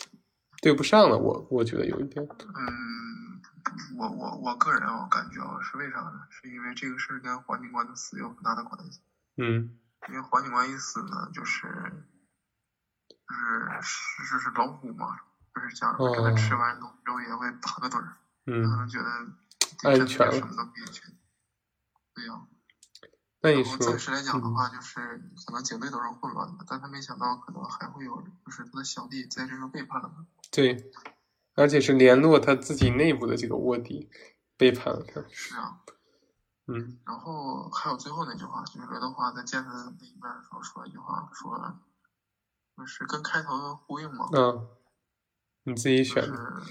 [0.62, 2.24] 对不上了，我我觉得有一点。
[2.24, 3.40] 嗯，
[3.98, 6.12] 我我我个人啊，感觉啊，是为啥呢？
[6.30, 9.00] 是因为这个事儿跟黄警官的死有很大的关系。
[9.36, 9.76] 嗯
[10.08, 11.66] 因为黄警官一死呢，就是
[13.08, 15.06] 就是是就是老虎嘛，
[15.54, 19.04] 就是想着跟他吃完东西之后也会打个盹儿，嗯可嗯，能觉得
[19.88, 21.02] 安全了什么都可以去。
[22.14, 22.40] 对呀、
[23.40, 30.24] 那你说暂，时来讲的嗯话，就是可能警队都是混乱的，但他没想到可能还会有就是他的小弟在这时候背叛了他。
[30.50, 30.92] 对，
[31.54, 34.10] 而且是联络他自己内部的这个卧底
[34.56, 35.22] 背叛了他。
[35.30, 35.80] 是啊，
[36.66, 41.78] 嗯然后还有最后那句话，就是刘德华在见他那一面的时候说了一句话，说
[42.76, 44.66] 就是跟开头呼应嘛，啊，
[45.64, 46.62] 你自己选的。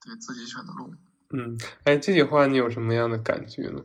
[0.00, 0.94] 对自己选的路。
[1.30, 3.82] 嗯，哎，这句话你有什么样的感觉呢？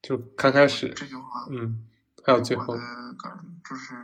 [0.00, 1.88] 就刚开始，这句话，嗯，
[2.24, 2.74] 还有最后
[3.18, 3.94] 感就是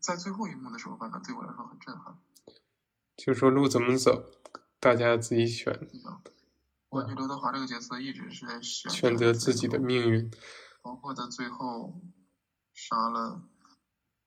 [0.00, 2.16] 在最后一幕的时候，反正对我来说很震撼。
[3.16, 4.30] 就说路怎么走，
[4.80, 5.88] 大家自己选，
[6.88, 10.30] 我感觉刘德华这个角色一直是在选选择自己的命运。
[10.82, 12.00] 包括他最后
[12.72, 13.42] 杀了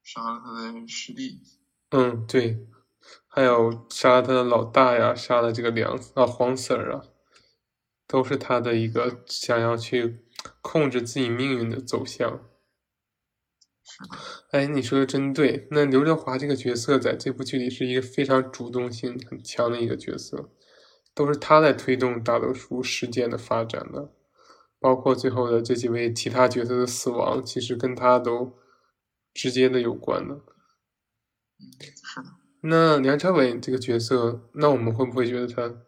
[0.03, 1.41] 杀了他的师弟，
[1.89, 2.67] 嗯，对，
[3.27, 7.03] 还有杀了他的老大呀，杀了这个梁啊黄 Sir 啊，
[8.07, 10.25] 都是他的一个想要去
[10.61, 12.49] 控制自己命运的走向。
[13.83, 14.03] 是，
[14.51, 15.67] 哎，你说的真对。
[15.71, 20.49] 那刘德华这个角色在这部剧里是一个非常主动性很强的一个角色，
[21.13, 24.11] 都是他在推动大多数事件的发展的，
[24.79, 28.57] 包括最后的这几位其他角色的死亡，其实跟他都
[29.33, 30.35] 直接的有关的。
[30.35, 35.81] 嗯，是的，那梁朝伟这个角色，那我们会不会觉得他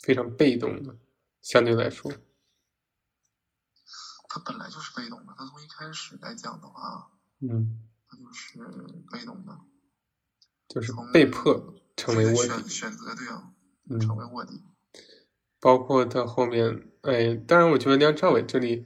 [0.00, 0.96] 非常被动呢？
[1.42, 2.10] 相对来说，
[4.28, 8.58] 他本来就是被动的，他从一开始来讲的话，嗯，他就是
[9.12, 9.58] 被动的。
[10.68, 13.52] 就是被迫成为卧底，选择对啊，
[13.88, 14.62] 嗯，成为卧底。
[15.60, 18.84] 包括他后面，哎，当然，我觉得梁朝伟这里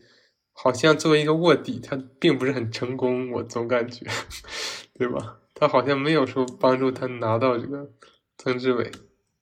[0.52, 4.06] 好像作为一个卧底，他并不是很成功，我总感觉，
[4.94, 5.39] 对吧？
[5.60, 7.92] 他好像没有说帮助他拿到这个
[8.38, 8.90] 曾志伟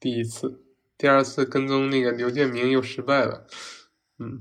[0.01, 0.65] 第一次，
[0.99, 3.47] 第二次跟踪那个刘建明又失败了，
[4.19, 4.41] 嗯，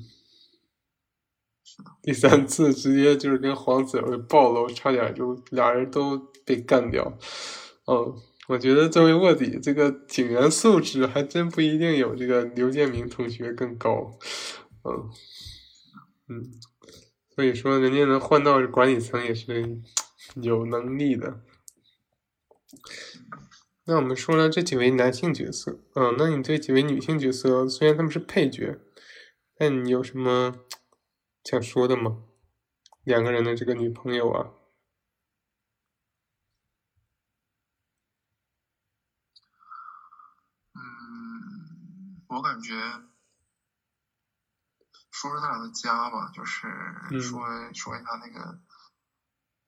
[2.01, 7.17] 第三次直接就是跟黄子伟暴露，差点就俩人都被干掉，
[7.85, 8.15] 嗯。
[8.47, 14.17] 我觉得作为卧底，这个警员素质还真不一定有这个刘建明同学更高，
[14.85, 15.09] 嗯
[16.29, 16.43] 嗯，
[17.35, 19.81] 所以说人家能换到管理层也是
[20.35, 21.41] 有能力的。
[23.85, 28.79] 那我们说了这几位男性角色，嗯，那你对几位女性角色，虽然他们是配角，
[29.57, 30.65] 但你有什么
[31.43, 32.23] 想说的吗？
[33.03, 34.51] 两个人的这个女朋友啊。
[40.73, 42.73] 嗯我感觉，
[45.11, 46.67] 说说他俩的家吧，就是
[47.21, 47.39] 说
[47.73, 48.59] 说一下那个，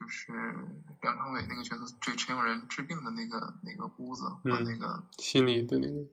[0.10, 0.34] 就是
[1.04, 6.10] 梁朝伟那个角色对陈永仁治病的那个那个屋子和那个心里的那个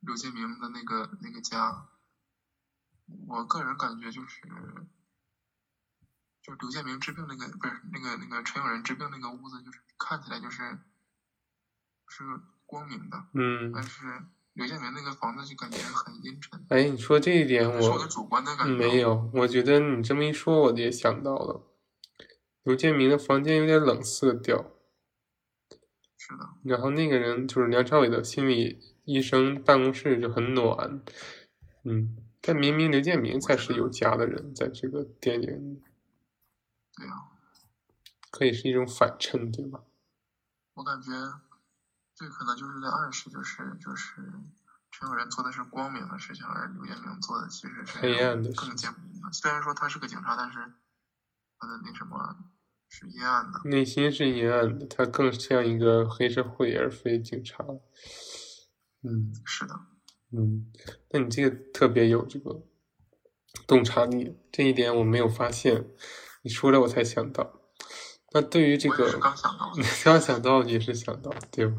[0.00, 1.86] 刘建明的那个那个家。
[3.28, 4.40] 我个人感觉就是，
[6.40, 10.78] 就刘建明治病那个不是那个那个陈永仁治病那个屋子，就是看起来就是
[12.08, 12.24] 是
[12.64, 14.06] 光明的，嗯，但是。
[14.54, 16.64] 刘建明那个房子就感觉很阴沉。
[16.68, 21.60] 哎，你说这一点我主观的感觉没有，我觉得你这么一说，我也想到了，
[22.64, 24.72] 刘建明的房间有点冷色调。
[26.18, 26.48] 是的。
[26.64, 31.00] 然后那个人就是梁朝伟的心理医生办公室就很暖，
[31.84, 35.82] 嗯，但明明刘建明才是有家的人，在这个电影。
[36.96, 37.12] 对呀。
[38.30, 39.84] 可以是一种反衬，对吧？
[40.74, 41.10] 我感觉。
[42.16, 44.22] 这可能就是在暗示，就是就是
[44.92, 48.52] 陈永仁做的是光明的事情，而刘建明做的其实是黑暗的。
[48.52, 48.94] 更加
[49.32, 50.58] 虽然说他是个警察，但是
[51.58, 52.36] 他的那什么
[52.96, 53.68] 是阴暗的。
[53.68, 57.64] 内心是阴暗的，他更像一个黑社会而非警察。
[59.02, 59.74] 嗯，是的。
[60.30, 60.70] 嗯，
[61.10, 62.62] 那你这个特别有这个
[63.66, 65.88] 洞察力，这一点我没有发现，
[66.42, 67.60] 你说了我才想到。
[68.32, 69.72] 那对于这个，刚想到，
[70.04, 71.74] 刚想到也是想到，对吧？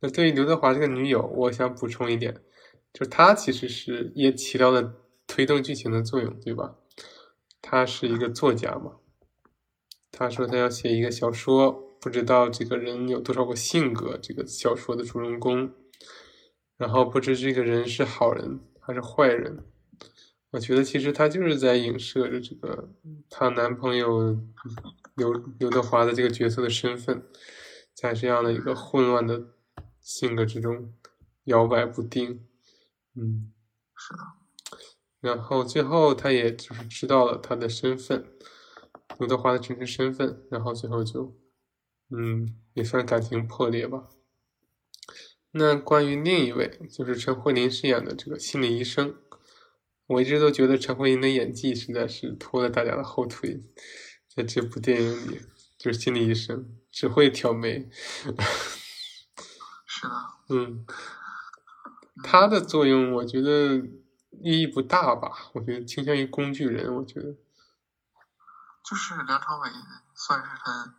[0.00, 2.34] 那对于刘德华这个女友，我想补充一点，
[2.92, 4.94] 就是她其实是也起到了
[5.26, 6.74] 推动剧情的作用，对吧？
[7.62, 8.96] 她是一个作家嘛，
[10.10, 15.72] 他说他要写一个小说，不知道这个人有多少个性格，这个小说的主人公，
[16.76, 19.64] 然后不知这个人是好人还是坏人。
[20.50, 22.90] 我觉得其实他就是在影射着这个
[23.28, 24.38] 她男朋友
[25.16, 27.22] 刘刘德华的这个角色的身份，
[27.94, 29.48] 在这样的一个混乱的。
[30.00, 30.94] 性格之中
[31.46, 32.46] 摇摆不定，
[33.16, 33.52] 嗯，
[33.96, 34.20] 是的。
[35.18, 38.24] 然后最后他也就是知道了他的身份，
[39.18, 40.42] 刘德华的真实身份。
[40.50, 41.36] 然后最后就，
[42.10, 44.08] 嗯，也算感情破裂吧。
[45.52, 49.16] 那关于另一位，就是陈慧琳饰演的这个心理医生，
[50.06, 53.62] 我一直都觉得陈慧琳的演技实在是拖了大家的后腿，
[54.28, 55.40] 在这部电影里，
[55.78, 57.88] 就是心理医生只会挑眉。
[59.86, 60.10] 是的，
[60.50, 60.84] 嗯，
[62.22, 63.76] 他的作用我觉得
[64.42, 67.34] 意义不大吧，我觉得倾向于工具人，我觉得。
[68.88, 69.68] 就是梁朝伟
[70.14, 70.94] 算是他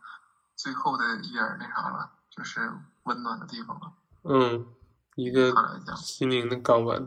[0.54, 2.70] 最后的一点那啥了，就是
[3.04, 3.94] 温暖的地方了。
[4.24, 4.74] 嗯，
[5.14, 5.54] 一个
[5.96, 7.06] 心灵的港湾。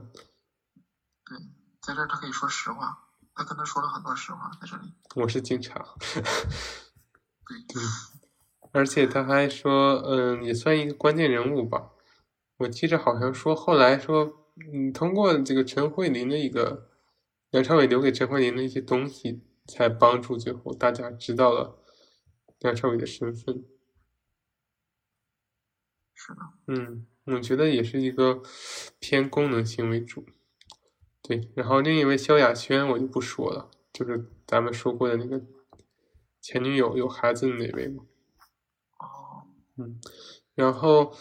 [1.24, 1.38] 对，
[1.80, 4.92] 在这儿他可以说实话，他跟他说了很多实话在这里。
[5.16, 5.86] 我是警察。
[7.48, 7.82] 对。
[8.74, 11.90] 而且他还说，嗯，也算一个关键人物吧。
[12.58, 14.34] 我记着好像说，后来说，
[14.74, 16.90] 嗯，通过这个陈慧琳的一个
[17.52, 21.80] 梁朝伟留给陈慧琳的一些东西，才帮助最后大家知道了
[22.60, 23.64] 梁朝伟的身份。
[26.14, 26.40] 是的。
[26.68, 28.44] 嗯，我觉得也是一个
[29.00, 30.26] 偏功能性为主。
[31.22, 35.42] 对，然后另一位萧亚轩我就不说了，就是咱们说过的那个
[36.42, 38.04] 前女友有孩子的那位嘛。
[39.78, 40.00] 嗯，
[40.54, 41.16] 然后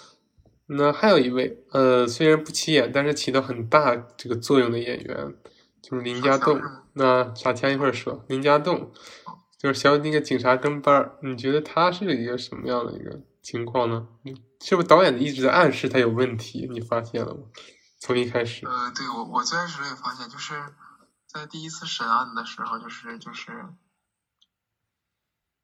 [0.66, 5.34] 那还有一位，呃，虽然不起眼，但是起到很大这个作用的演员，
[5.80, 6.60] 就是林家栋。
[6.94, 8.92] 那傻强一会儿说，林家栋
[9.58, 14.08] 就是小那个警察跟班儿，你觉得他是一个什么样的一个情况呢？
[14.60, 16.68] 是不是导演一直在暗示他有问题？
[16.70, 17.40] 你发现了吗？
[18.00, 18.66] 从一开始。
[18.66, 20.54] 呃，对我我最开始也发现，就是
[21.26, 23.52] 在第一次审案的时候，就是就是。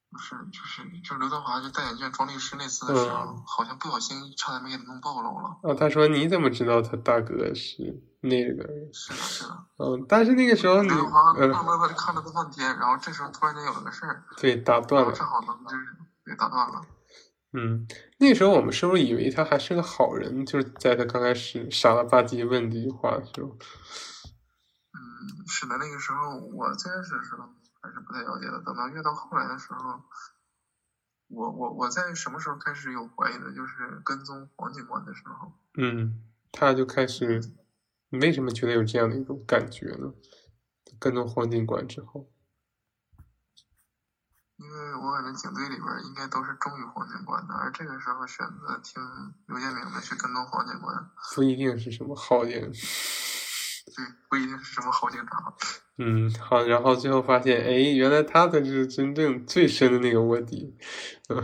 [0.09, 5.59] 不是，就是就刘德华就戴眼镜装律师那次的时候，嗯好像不小心差点没给他弄暴露了。
[5.63, 8.63] 啊，他说你怎么知道他大哥是那个？
[8.93, 9.67] 是的，是的。
[9.79, 15.87] 嗯，但是那个时候你刘德华呃愣愣的看了他半天，然后这时候突然间有了个事儿，对打断了，正好能就是
[16.25, 16.83] 给打断了。
[17.53, 17.87] 嗯，
[18.19, 20.45] 那个时候我们是不是以为他还是个好人？
[20.45, 24.99] 就是在他刚开始傻了吧唧问这句话的时候，嗯，
[25.47, 27.49] 是的，那个时候我最开始的时候
[27.81, 30.03] 还是不太了解的，等到越到后来的时候，
[31.29, 33.55] 我我我在什么时候开始有怀疑的？
[33.55, 35.53] 就是跟踪黄警官的时候。
[35.79, 36.23] 嗯，
[36.53, 37.41] 他就开始，
[38.11, 40.13] 你为什么觉得有这样的一种感觉呢？
[40.99, 42.31] 跟踪黄警官之后，
[44.57, 49.03] 因为我感觉警队里边应该都是忠于黄警官的，而这个时候选择听
[49.49, 52.73] 刘建明的去跟踪黄警官，不一定是什么好人。
[53.95, 55.55] 对，不一定是什么好警察。
[55.99, 60.77] 嗯，好，然后最后发现，哎，原来他才是真正最深的那个卧底。
[61.29, 61.43] 嗯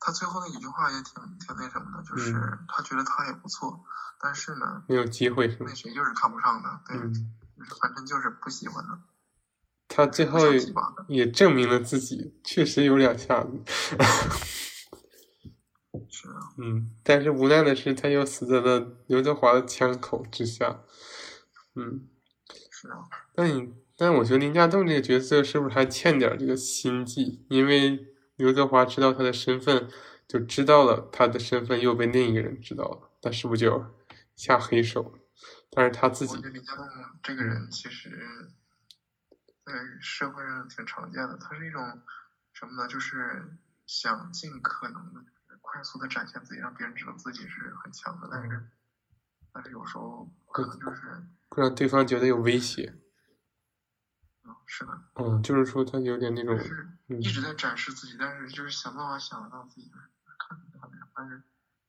[0.00, 3.84] 他最后那几句话也挺挺那什么的，就是嗯他觉得他也不错，
[4.20, 5.74] 但是呢，没有机会是吗那？
[5.74, 6.96] 谁就是看不上他，对，
[7.80, 9.00] 反正就是不喜欢他，
[9.88, 10.38] 他最后。
[11.08, 13.62] 也证明了自己确实有两下子。
[16.10, 20.80] 是啊，嗯，但是无奈的是，他又死在了刘德华的枪口之下。
[21.74, 22.08] 嗯，
[22.70, 27.46] 是啊，那你，但我觉得林家栋这个角色是不是还欠点这个心计？
[27.48, 29.90] 因为刘德华知道他的身份，
[30.26, 33.84] 就知道了他的身份又被另一个人知道了，那是不是就
[34.34, 35.12] 下黑手？
[35.70, 36.86] 但是他自己我觉得李家栋
[37.22, 38.50] 这个人其实，
[39.64, 41.36] 在社会上挺常见的。
[41.36, 42.00] 他是一种
[42.52, 42.88] 什么呢？
[42.88, 45.20] 就是想尽可能的
[45.60, 48.28] 快速的展现自己，让别人知道自己是很强的。
[48.30, 48.68] 但是，
[49.52, 51.02] 但是有时候可能就是，
[51.50, 52.94] 会让对方觉得有威胁。
[54.68, 60.02] 嗯，是的，嗯，就是说他有点那种就，是嗯一直在展示自己，但是就是想办法想得到自己就是
[60.38, 61.42] 看出来的，但是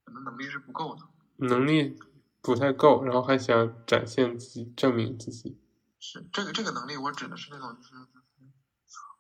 [0.06, 1.02] 可能能力是不够的。
[1.46, 2.00] 能力
[2.42, 5.60] 不太够，然后还想展现自己，证明自己。
[6.00, 7.96] 是这个这个能力，我指的是那种就是，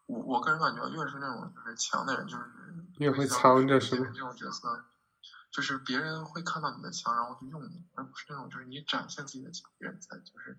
[0.05, 2.45] 我我个人感觉越是那种就是强的人，就是
[2.97, 4.85] 越会藏着是吗就是这种角色，
[5.51, 10.57] 就是别人会看到你的强，然后就用你，而不是那种就是你展现自己的强，别人才就是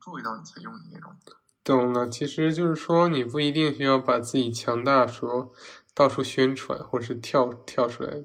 [0.00, 1.18] 注意到你才用你那种。
[1.64, 5.52] 懂了，其实就是说，你不一定需要把自己强大说
[5.94, 8.24] 到处宣传，或者是跳跳出来。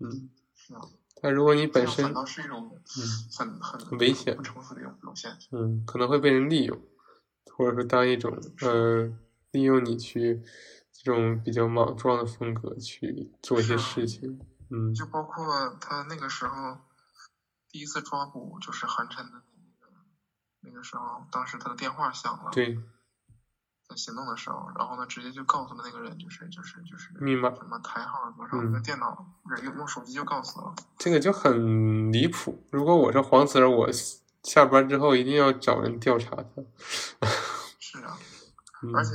[0.00, 0.80] 嗯，是啊，
[1.22, 2.76] 但如果你本身样反倒是一种
[3.38, 5.36] 很很很危险不成熟的一种表现。
[5.52, 6.76] 嗯，可能会被人利用，
[7.56, 9.16] 或者说当一种呃
[9.52, 10.42] 利用你去
[10.90, 14.40] 这种比较莽撞的风格去做一些事情。
[14.70, 16.78] 嗯就包括他那个时候
[17.68, 19.42] 第一次抓捕就是韩琛的
[20.64, 22.74] 那个时候，当时他的电话响了，对，
[23.88, 30.74] 在行动的时候，然后呢，直接就告诉了那个人，就是就是就是密码什么台号多少，嗯那电脑不是用用手机就告诉了。
[30.98, 32.66] 这个就很离谱。
[32.70, 33.88] 如果我是黄子儿，我
[34.42, 36.62] 下班之后一定要找人调查他。
[37.78, 38.16] 是啊，
[38.82, 39.12] 嗯而且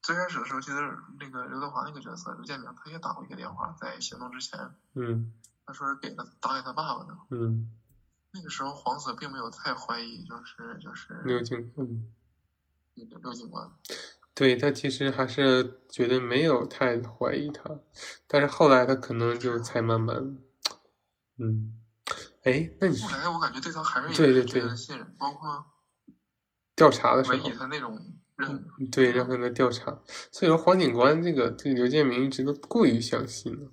[0.00, 4.58] 最开始的时候，其实那个刘德华那个角色刘建明，他也打过一个电话，在行动之前，
[4.94, 5.32] 嗯
[5.64, 7.16] 他说是给他打给他爸爸的。
[7.30, 7.70] 嗯，
[8.32, 12.10] 那个时候黄子并没有太怀疑，就是就是刘警嗯。
[12.94, 13.70] 那个刘警官。
[14.34, 17.78] 对他其实还是觉得没有太怀疑他，
[18.26, 20.38] 但是后来他可能就才慢慢，
[21.36, 21.78] 嗯，
[22.44, 25.66] 哎，那你后来我感觉对他还是对对对信任，包括
[26.74, 27.98] 调查的时候委以，他那种
[28.36, 28.64] 任。
[28.90, 33.70] 对，让他来调查，所以说黄警官这个对刘建明一直都过于相信了，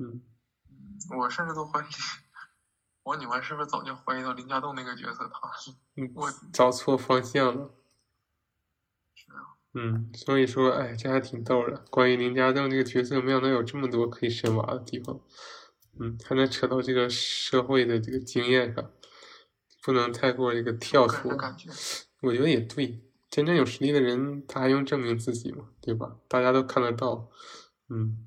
[0.00, 0.20] 嗯，
[1.16, 1.84] 我甚至都怀疑
[3.04, 7.70] 黄警官是不是早就怀疑到林家栋那个角色他是 嗯我找错方向了，
[9.14, 11.84] 是啊，嗯，所以说，哎，这还挺逗的。
[11.90, 15.20] 关于林家栋这个角色，没想到有这么多可以深挖的地方，
[16.00, 18.90] 嗯，还能扯到这个社会的这个经验上，
[19.82, 21.36] 不能太过这个跳脱。
[21.36, 21.70] 感觉。
[22.22, 25.68] 我觉得也对，真正有实力的人，他还用证明自己吗？
[25.82, 26.16] 对吧？
[26.26, 27.28] 大家都看得到，
[27.90, 28.26] 嗯。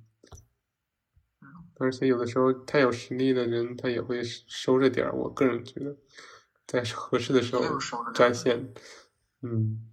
[1.79, 5.13] 而且有的时候，太有实力的人，他也会收着点儿。
[5.13, 5.95] 我个人觉得，
[6.65, 7.63] 在合适的时候
[8.13, 8.73] 展现，
[9.41, 9.83] 嗯。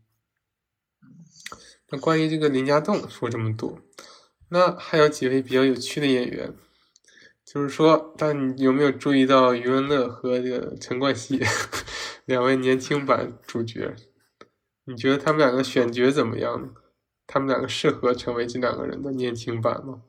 [1.90, 3.78] 那关于这个林家栋说这么多，
[4.48, 6.54] 那还有几位比较有趣的演员，
[7.44, 11.38] 就是说，但你有没有注意到余文乐和这个陈冠希
[12.24, 13.94] 两位年轻版主角？
[14.86, 16.70] 你觉得他们两个选角怎么样呢？
[17.26, 20.02] 他们两个适合成为这两个人的年轻版吗？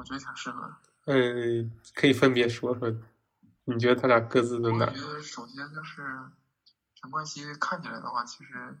[0.00, 0.76] 我觉得挺适合的。
[1.04, 2.90] 呃，可以分别说说，
[3.64, 4.96] 你觉得他俩各自的哪我觉？
[4.96, 6.02] 得首先就是
[6.94, 8.78] 陈冠希看起来的话，其实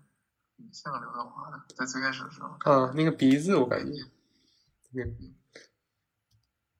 [0.56, 2.48] 挺像刘德华的，在最开始的时候。
[2.60, 4.02] 啊，那个鼻子我感觉，
[4.94, 5.34] 嗯。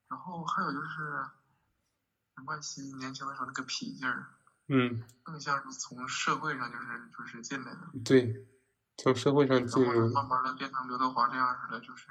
[0.08, 0.88] 然后还有就是
[2.34, 4.26] 陈冠希年轻的时候那个痞劲儿，
[4.68, 7.80] 嗯，更像是从社会上就是就是进来的。
[8.02, 8.46] 对，
[9.02, 10.08] 从社会上进入。
[10.12, 12.08] 慢慢的变成刘德华这样似的，就是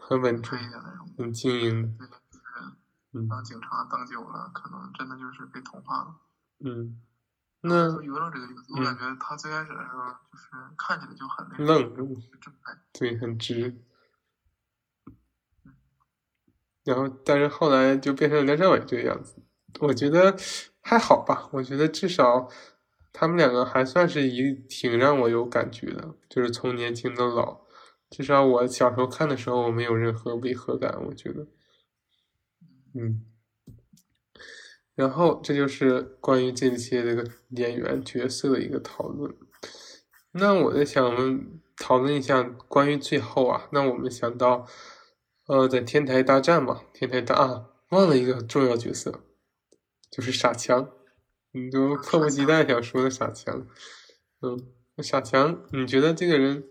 [0.00, 1.96] 很稳重一点那种，很精英。
[1.98, 6.16] 对，就是当警察当久了，可能真的就是被同化了。
[6.64, 7.00] 嗯。
[7.64, 11.94] 那于乐这个角色，我感觉他最开始的时候就是看起来就很愣，
[12.40, 13.80] 正派，对，很直。
[16.82, 19.36] 然后，但是后来就变成梁朝伟这个样子，
[19.78, 20.36] 我觉得
[20.80, 21.48] 还好吧。
[21.52, 22.48] 我觉得至少
[23.12, 27.60] 他们两个还算是一挺让我有感觉的，就是从年轻到老，
[28.10, 30.96] 至少我小时候看的时候，我没有任何违和感。
[31.06, 31.46] 我觉得，
[32.94, 33.24] 嗯。
[34.94, 39.34] 然后，这就是关于这些这个演员角色的一个讨论。
[40.32, 44.66] 那我在想，我们讨论一下关于最后啊，那我们想到。
[45.48, 49.24] 呃，在天台大战嘛，天台大啊，忘了一个重要角色，
[50.08, 50.88] 就是傻强，
[51.52, 53.66] 你都迫不及待想说的傻强。
[54.40, 54.58] 嗯，
[55.02, 56.64] 傻强，你觉得这个人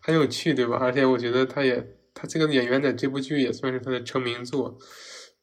[0.00, 0.76] 很有趣，对吧？
[0.78, 4.78] 而且我觉得他也，他这个演员在这部剧也算是他的成名作。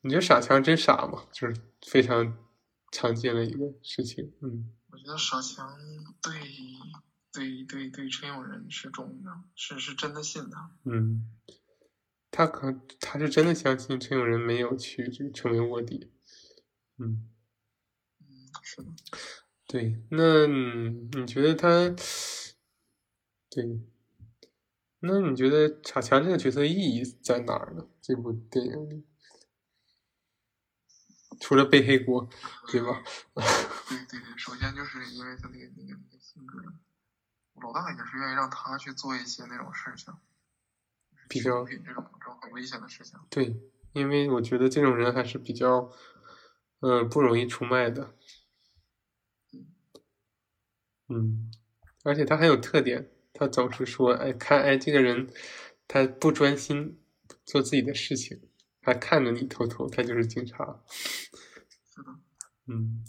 [0.01, 1.25] 你觉得傻强真傻吗？
[1.31, 1.55] 就是
[1.87, 2.37] 非常
[2.91, 4.33] 常见的一个事情。
[4.41, 5.77] 嗯，我觉得傻强
[6.21, 6.33] 对
[7.31, 10.71] 对对对陈永仁是忠的，是是真的信他。
[10.85, 11.25] 嗯。
[12.31, 16.11] 他可他是真的相信陈永仁没有去这个成为卧底，
[16.99, 17.25] 嗯，嗯，
[18.71, 18.91] 是的，
[19.67, 21.67] 对，那你觉得他，
[23.49, 23.81] 对，
[24.99, 27.87] 那你觉得傻强这个角色意义在哪儿呢？
[27.99, 29.07] 这部电影里，
[31.41, 32.29] 除了背黑锅，
[32.71, 33.01] 对吧？
[33.89, 36.59] 对对对，首先就是因为他那个那个那个性格，
[37.63, 40.13] 老大也是愿意让他去做一些那种事情。
[41.27, 43.19] 比较这种这种很危险的事情。
[43.31, 43.59] 对，
[43.93, 45.91] 因为我觉得这种人还是比较，
[46.81, 48.13] 嗯，不容易出卖的。
[51.09, 51.51] 嗯，
[52.03, 55.27] 而且他很有特点，他总是说，哎，看，哎，这个人
[55.87, 56.97] 他不专心
[57.45, 58.39] 做自己的事情，
[58.81, 60.81] 他看着你偷偷，他就是警察。
[60.87, 62.09] 是的。
[62.67, 63.03] 嗯，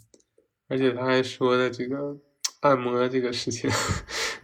[0.67, 2.19] 而且他还说的这个
[2.61, 3.69] 按摩这个事情，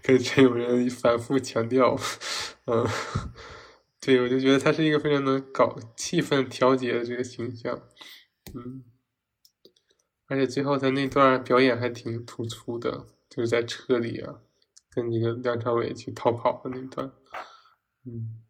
[0.01, 1.99] 跟陈永仁反复强调，
[2.65, 2.87] 嗯。
[3.99, 7.77] 对，我就觉得他是一个非常能搞气氛调节的这个形象，
[8.53, 8.85] 嗯，
[10.27, 13.05] 而且最后他那段表演还挺突出的，
[13.37, 14.41] 就是在车里啊，
[14.89, 17.11] 跟那个梁朝伟去逃跑的那段，
[18.03, 18.41] 嗯，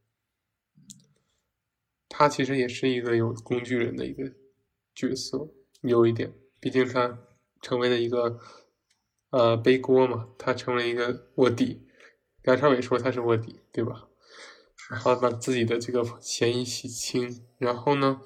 [2.08, 4.32] 他其实也是一个有工具人的一个
[4.96, 5.50] 角色，
[5.82, 7.20] 有一点，毕竟他
[7.62, 8.40] 成为了一个
[9.32, 11.86] 呃背锅嘛，他成为一个卧底，
[12.44, 14.08] 梁朝伟说他是卧底，对吧？
[14.90, 18.22] 然后把自己的这个嫌疑洗清，然后呢，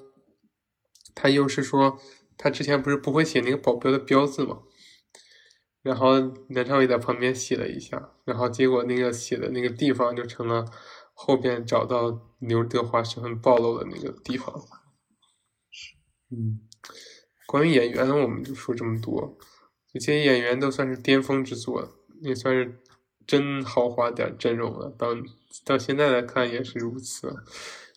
[1.16, 2.00] 他又是说
[2.38, 4.62] 他之前不是不会写那个保镖的标字嘛，
[5.82, 6.20] 然后
[6.50, 10.66] 梁朝伟在旁边写了一下，然后结果那个写的那个地方就成了
[11.14, 14.54] 后边找到刘德华身份暴露的那个地方。
[16.30, 16.62] 嗯，
[17.48, 19.38] 关于演员我们就说这么多，
[19.94, 21.88] 这些演员都算是巅峰之作，
[22.22, 22.80] 也算是。
[23.28, 25.10] 真豪华点阵容了，到
[25.64, 27.34] 到现在来看也是如此，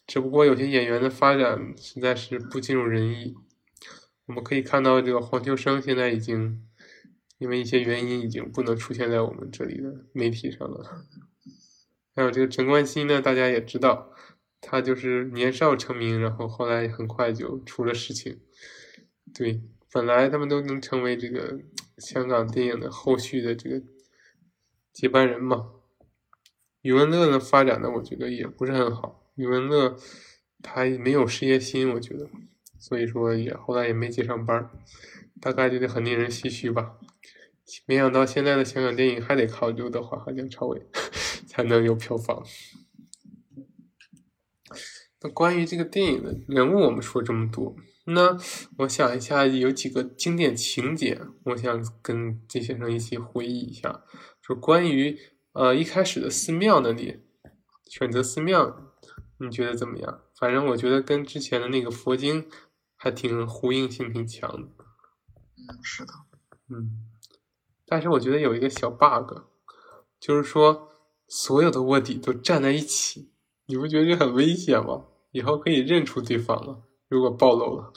[0.07, 3.35] 只不过有些演员的发展实在是不尽如人意。
[4.27, 6.63] 我们可以看到，这个黄秋生现在已经
[7.39, 11.07] 因为一些原因已经不能出现在我们这里的媒体上了。
[12.15, 14.13] 还有这个陈冠希呢，大家也知道，
[14.61, 18.41] 他就是年少成名，然后后来很快就出了事情。
[19.35, 19.63] 对，
[19.93, 21.61] 本来他们都能成为这个
[21.99, 23.83] 香港电影的后续的这个。
[24.93, 25.73] 接班人嘛，
[26.83, 29.29] 余文乐的发展呢，我觉得也不是很好。
[29.35, 29.97] 余文乐
[30.63, 32.31] 他没有事业心，我觉得，
[32.79, 34.71] 所以说也后来也没接上班
[35.41, 36.97] 大概就得很令人唏嘘吧。
[37.87, 40.87] 没想到现在的香港电影还得靠刘德华和梁朝伟
[41.47, 42.45] 才能有票房。
[45.21, 48.39] 那关于这个电影的人物，我们说这么多，那
[48.79, 54.05] 我想一下，有几个经典情节，我想跟金先生一起回忆一下。
[54.47, 55.19] 就关于
[55.53, 57.23] 呃一开始的寺庙那里，
[57.89, 58.93] 选择寺庙，
[59.39, 60.21] 你觉得怎么样？
[60.39, 62.47] 反正我觉得跟之前的那个佛经
[62.97, 64.69] 还挺呼应性挺强的。
[65.57, 66.13] 嗯，是的。
[66.69, 67.07] 嗯，
[67.95, 69.39] 但是我觉得有一个小 bug，
[70.19, 70.91] 就是说
[71.29, 73.31] 所有的卧底都站在一起，
[73.67, 75.05] 你不觉得这很危险吗？
[75.31, 77.93] 以后可以认出对方了，如果暴露了。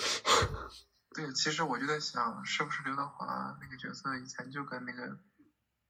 [1.15, 5.17] 对，其实我就在想，是不是刘德华那个角色以前就跟那个。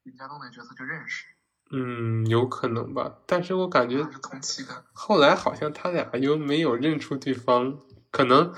[0.04, 1.26] 林家栋那角色就认识，
[1.70, 4.86] 嗯，有可能吧，但是我感觉是同期的。
[4.94, 7.78] 后来好像他俩又没有认出对方，
[8.10, 8.56] 可能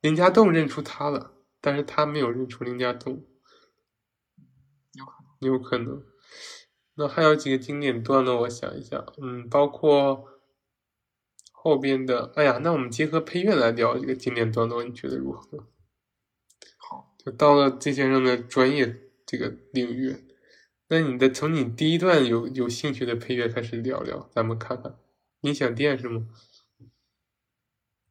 [0.00, 3.24] 林家栋认出他了，但是他没有认出林家栋，
[5.48, 6.02] 有可能。
[6.94, 10.28] 那还有几个经典段落，我想一想，嗯，包括
[11.50, 15.66] 后边的，哎呀，那我们结合配乐来聊这个经典段落，你觉得如何？
[16.76, 20.16] 好，就到了这先生的专业这个领域，
[20.88, 24.96] 那你的从你第一段有有兴趣的配乐开始聊聊，咱们看看
[25.40, 26.28] 音响店是吗？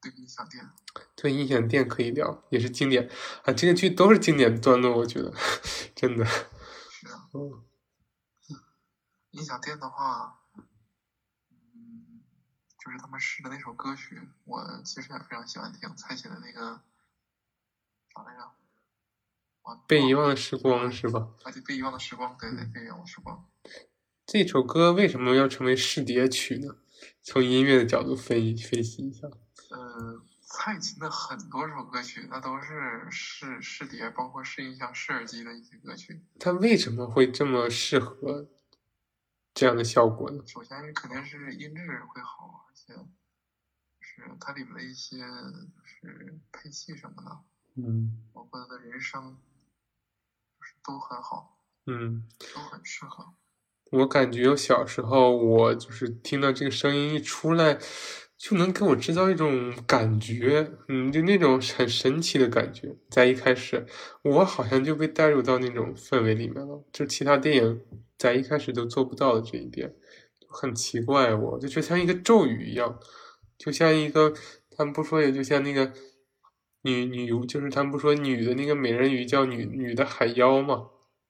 [0.01, 0.63] 对，音响店。
[1.15, 3.07] 对，音响店可以聊，也是经典
[3.43, 5.31] 啊，这个剧都是经典段落，我觉得
[5.93, 6.25] 真的。
[7.33, 7.63] 嗯。
[9.31, 10.41] 音响店的话，
[11.49, 12.21] 嗯，
[12.77, 16.81] 就是他们试的那首歌曲，我其实也非常喜欢听，蔡琴的那个
[18.13, 18.51] 啥来着？
[19.87, 21.29] 被遗忘的时光是吧？
[21.43, 23.47] 啊，对，被遗忘的时光，对对，被遗忘的时光。
[24.25, 26.75] 这首歌为什么要成为试碟曲呢？
[27.21, 29.27] 从音乐的角度分析分析一下。
[29.69, 30.21] 呃，
[30.53, 36.21] 蔡琴的很多首歌曲，那都是试试碟，包括试音箱、试耳机的一些歌曲。
[36.39, 38.49] 它为什么会这么适合？
[39.53, 40.43] 这样的效果呢？
[40.45, 42.93] 首先肯定是音质会好，而且
[43.99, 47.43] 是它里面的一些就是配器什么的，
[47.75, 49.37] 嗯，包括它的人声，
[50.57, 53.33] 就是都很好，嗯，都很适合。
[53.91, 57.77] 我感觉我小时候，我就是听到这个声音一出来，
[58.41, 62.95] 就能给我制造一种感觉，嗯，就那种很神奇的感觉。
[63.07, 63.85] 在一开始，
[64.23, 67.81] 我好像就被带入到那种氛围里面了，就其他电影。
[68.17, 69.93] 在一开始都做不到的这一点，
[70.47, 72.99] 很奇怪，我就觉得像一个咒语一样，
[73.59, 74.33] 就像一个
[74.75, 75.93] 他们不说也就像那个
[76.81, 80.87] 女女就是他们不说女的那个美人鱼叫女女的海妖嘛，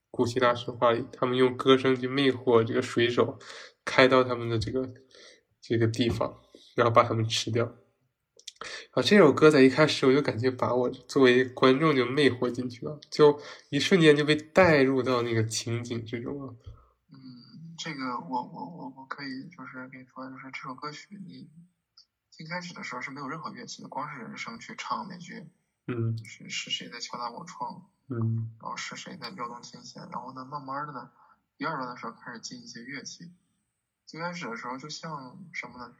[0.09, 3.37] 古希腊神话里，他们用歌声去魅惑这个水手，
[3.83, 4.93] 开到他们的这个
[5.61, 6.41] 这个地方，
[6.75, 7.73] 然后把他们吃掉。
[8.91, 16.55] 啊，这首歌在一开始我就感觉把我作为观众就魅惑进去了，就一瞬间就被带入到那个情景之中了。
[17.09, 21.49] 嗯这个我我我我可以就是跟你说，就是这首歌曲你
[22.37, 25.47] 一开始的时候是没有任何乐器的，光是人声去唱那句，
[25.87, 31.09] 嗯，是是谁在敲打我窗，嗯，然后是谁在撩动琴弦，然后呢，慢慢的呢，
[31.57, 33.31] 第二段的时候开始进一些乐器，
[34.05, 35.95] 最开始的时候就像什么呢？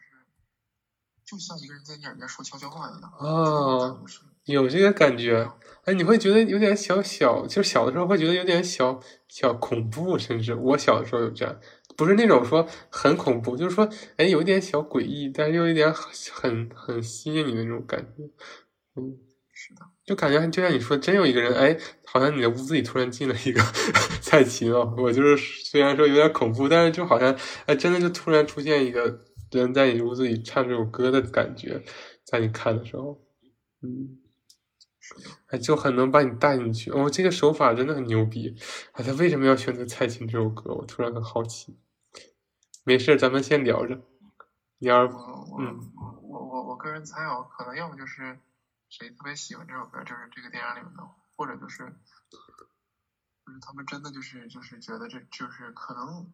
[1.31, 3.97] 就像一个人在你耳边说悄悄话一样，啊，
[4.43, 5.49] 有这个感觉，
[5.85, 11.57] 哎，你会觉得有点小小，就小的时候会觉得有点小小恐怖，甚至我小的时候有这样，
[11.95, 18.23] 不是那种说很恐怖，就是说，哎，有一点小诡异，但是又有点很很吸引你的那种感觉，
[18.97, 19.15] 嗯，
[19.53, 23.63] 是的，就感觉就像你说，真有一个人，哎，好像你的屋子里突然进了一个
[24.21, 27.33] 蔡琴哦，我就是虽然说有点恐怖，但是就好像，
[27.67, 29.21] 哎，真的就突然出现一个
[29.59, 31.83] 人在你屋子里唱这首歌的感觉，
[32.23, 33.21] 在你看的时候，
[33.81, 34.17] 嗯。
[35.47, 38.55] 哎，就很能把你带进去哦，这个手法真的很牛逼。
[38.93, 40.73] 哎，他为什么要选择蔡琴这首歌？
[40.73, 41.77] 我突然很好奇。
[42.85, 43.99] 没事，咱们先聊着。
[44.77, 45.13] 你要是
[45.59, 45.91] 嗯，
[46.23, 48.39] 我我我个人猜啊，可能要么就是
[48.87, 51.03] 谁特别喜欢这首歌，就是这个电影里面的，
[51.35, 51.93] 或者就是
[52.29, 56.31] 就是他们真的就是就是觉得这就是可能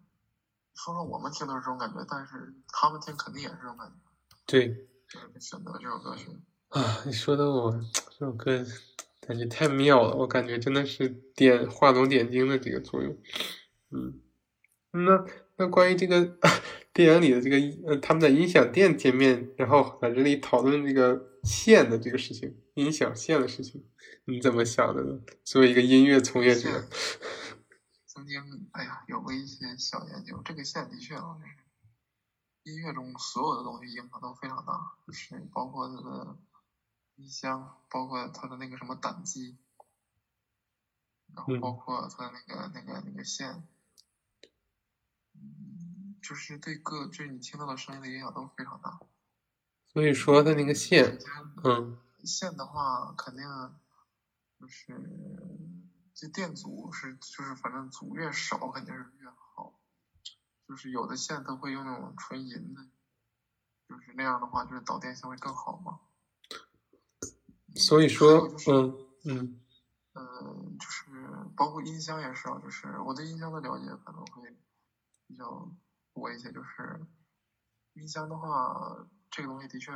[0.78, 3.94] 说说我们听都是这种感觉，但是他们听肯定也是这种感觉。
[4.46, 4.68] 对，
[5.10, 6.28] 就是选择这首歌曲。
[6.70, 7.72] 啊，你说的我
[8.18, 8.64] 这首歌
[9.22, 13.18] 感觉太妙了，我感觉真的是点画龙点睛的这个作用。
[13.90, 14.22] 嗯，
[14.92, 15.26] 那
[15.58, 16.38] 那关于这个
[16.94, 17.58] 电影里的这个
[17.88, 23.84] 呃，他们在音响店见面，然后在这里讨论这个线的这个事情，音响线的事情，
[24.26, 25.20] 你怎么想的呢？
[25.44, 26.70] 作为一个音乐从业者，
[28.18, 31.38] 曾经哎呀有过一些小研究，这个线的确啊，
[32.64, 36.36] 音乐中所有的东西影响都非常大，就是包括它的。
[37.18, 39.58] 音箱，包括它的那个什么胆机，
[41.34, 43.68] 然后包括它的那个那个那个线，
[45.34, 49.00] 嗯，就是对各就是你听到的声音的影响都非常大。
[49.88, 51.18] 所以说它那个线，
[51.64, 53.44] 嗯，线的话肯定
[54.60, 54.94] 就是
[56.20, 59.80] 这电阻是就是反正阻越少肯定是越好，
[60.68, 62.82] 就是有的线它会用那种纯银的，
[63.88, 66.00] 就是那样的话就是导电性会更好嘛。
[67.76, 69.62] 所以说，嗯嗯，
[70.14, 71.04] 嗯，就是
[71.56, 74.58] 包括音箱也是啊，就是我对音箱的了解可能会
[75.28, 75.72] 比较
[76.16, 76.52] 多一些。
[76.52, 77.00] 就是
[77.94, 79.92] 音箱的话，这个东西的确，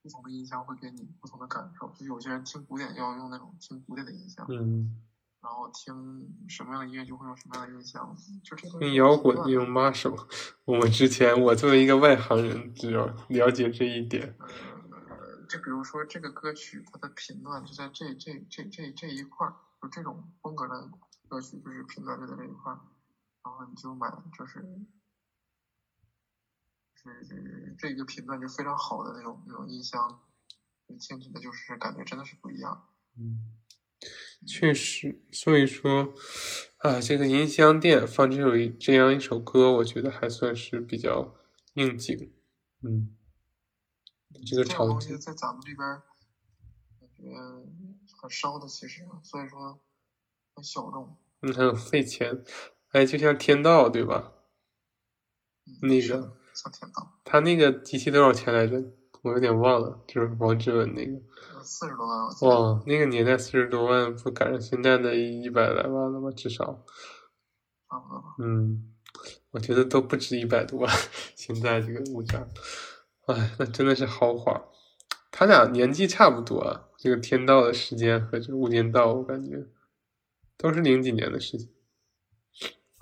[0.00, 1.92] 不同的音箱会给你不同的感受。
[1.92, 5.04] 就有些人听古典要用那种听古典的音箱，嗯，
[5.40, 8.78] 然后听什么样的音乐就会有什么样的印象，就这个。
[8.78, 10.28] 听摇滚用 Marshall，
[10.64, 14.36] 我们之前我作为一个外行人，只要了解这一点。
[14.40, 20.90] 呃，就比如说这个歌曲它的频段就在这这这这这一块儿，就这种风格的
[21.28, 22.80] 歌曲就是频段就在这一块儿，
[23.44, 24.64] 然后你就买就是。
[27.00, 30.20] 是这个频段就非常好的那种那种音箱，
[30.98, 32.88] 听起来就是感觉真的是不一样。
[33.16, 33.54] 嗯，
[34.46, 36.14] 确实，所以说
[36.78, 41.34] 啊，这个音箱店放这首这样一首歌，我觉得还算是比较
[41.74, 42.32] 应景。
[42.82, 43.16] 嗯，
[44.46, 45.78] 这个场景在咱们这边
[46.98, 47.24] 感觉
[48.20, 49.80] 很烧的，其实，所以说
[50.54, 51.16] 很小众。
[51.42, 52.44] 嗯，很费钱，
[52.90, 54.32] 哎，就像天道，对吧？
[55.82, 56.36] 那个。
[57.22, 58.82] 他那个机器多少钱来着？
[59.22, 61.12] 我有点忘了，就是王志文那个。
[61.62, 62.28] 四十多万。
[62.42, 66.30] 哇，那个年代四十多万，不赶上现在的一百来万了吧？
[66.30, 66.84] 至少。
[67.88, 68.24] 差不多。
[68.40, 68.94] 嗯，
[69.50, 70.96] 我觉得都不止一百多万，
[71.34, 72.46] 现在这个物价。
[73.26, 74.62] 哎，那真的是豪华。
[75.30, 79.66] 他俩年纪差不多，啊，这个天道的时间和这个无间道，我感觉
[80.56, 81.68] 都是零几年的事情。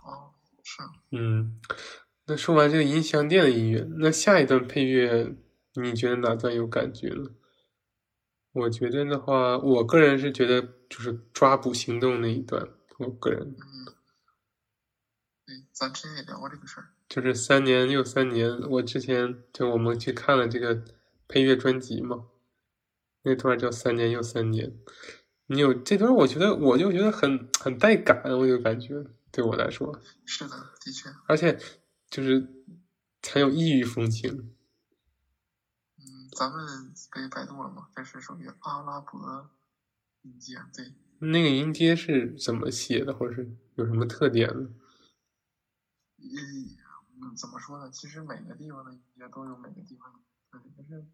[0.04, 0.82] 哦，是。
[1.12, 1.60] 嗯。
[2.28, 5.32] 那说完这个音箱店的音乐，那下一段配乐，
[5.76, 7.30] 你觉得哪段有感觉呢？
[8.52, 12.68] 我觉得的话，我个人是觉得就是抓捕行动那一段，
[12.98, 13.42] 我个人。
[13.42, 13.94] 嗯。
[15.46, 16.88] 对，咱之前也聊过这个事儿。
[17.08, 20.82] 就是三年又三年，我之前就我们去看了这个
[21.28, 22.26] 配乐专辑嘛，
[23.22, 24.78] 那段叫三年又三年。
[25.46, 30.00] 你有这段，我觉得我就觉得很很带感，我就感觉对我来说。
[30.24, 31.08] 是的，的确。
[31.26, 31.58] 而且。
[32.08, 32.48] 就是
[33.28, 34.54] 很有异域风情。
[36.36, 37.88] 嗯，咱们可以百度了吗？
[37.96, 39.50] 这是属于阿拉伯
[40.22, 40.92] 音阶，对。
[41.18, 44.68] 那个音阶是怎么写的，或者是有什么特点呢？
[46.18, 47.90] 嗯，怎么说呢？
[47.90, 50.18] 其实每个地方的音阶都有每个地方的
[50.50, 50.76] 特点。
[50.76, 51.06] 就是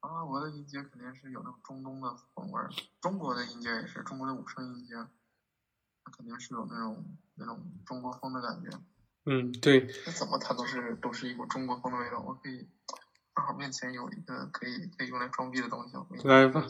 [0.00, 2.70] 阿拉伯的音阶肯定是有那种中东的风味儿，
[3.02, 4.94] 中国的音阶也是，中国的五声音阶，
[6.04, 8.70] 它肯定是有那种那种中国风的感觉。
[9.26, 9.86] 嗯，对。
[10.06, 12.20] 那怎么它都是都是一股中国风的味道？
[12.20, 12.66] 我可以
[13.38, 15.94] 正好面前有一个可以可以用来装逼的东西，
[16.26, 16.60] 来吧。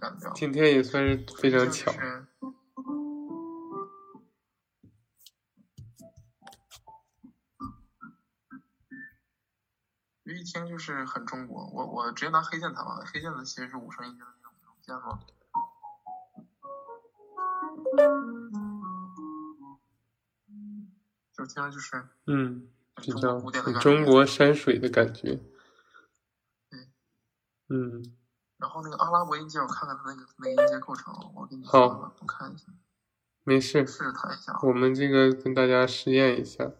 [0.00, 1.92] 感觉今天也算是非常巧。
[10.24, 11.68] 就一听就是很中国。
[11.74, 15.20] 我我直接拿黑键弹吧，黑键的其实是五声音阶的那种键吗？
[21.36, 22.66] 就听着就是，嗯，
[22.96, 23.38] 比较
[23.78, 25.38] 中国山水的感觉。
[27.72, 28.14] 对，嗯。
[28.58, 32.66] 然后那个阿拉伯音阶，我看看它那个那个音阶构成，我给你好，我看一下。
[33.44, 33.86] 没事。
[33.86, 34.58] 试着弹一下。
[34.62, 36.70] 我们这个跟大家试验一下。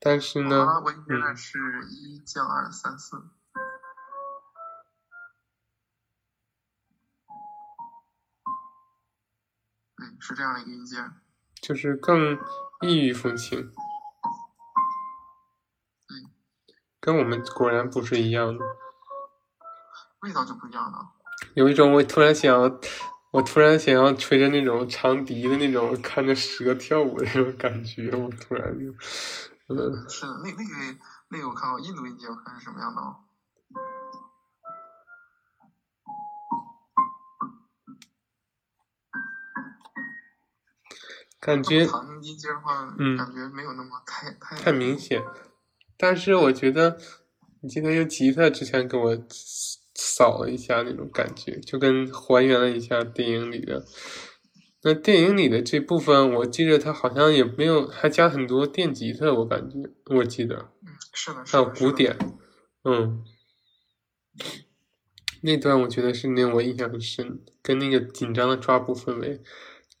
[0.00, 3.16] 但是呢，阿拉伯音阶呢是一降二三四。
[9.96, 10.96] 对，是这样的一个音阶。
[11.62, 12.38] 就是更。
[12.82, 13.72] 异域风情，
[16.10, 16.28] 嗯，
[17.00, 18.64] 跟我们果然不是一样的，
[20.24, 21.06] 味道就不一样了。
[21.52, 22.80] 有一种我突然想，
[23.30, 28.86] 我突然想要吹着那种长笛的那种，看着蛇跳舞的那种感觉，我突然就，
[29.68, 30.98] 嗯，是的，那那个
[31.28, 33.16] 那个我看过印度音阶，我看是什么样的哦。
[41.38, 41.86] 感觉，
[42.98, 45.22] 嗯，感觉没有那么太太太明显，
[45.98, 46.96] 但是我觉得
[47.60, 49.14] 你今天用吉他之前给我
[49.94, 53.84] 扫了一下那种感觉，就跟还原了一下电影里的。
[54.82, 62.18] 那电影里的这部分，我记得他好像也没有，还加很多电吉他，我感觉我记得，嗯，是的，还有古典，
[62.84, 63.24] 嗯，
[65.42, 69.42] 那段我觉得是令我印象很深，跟那个紧张的抓捕氛围。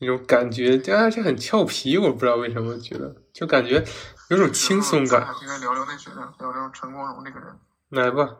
[0.00, 3.82] 那种感觉，而且很俏皮，我不知道为什么觉得，就感觉
[4.28, 5.32] 有种轻松感。
[5.40, 6.34] 应该聊聊那谁呢？
[6.40, 7.48] 聊聊陈光荣这个人。
[7.90, 8.38] 来吧，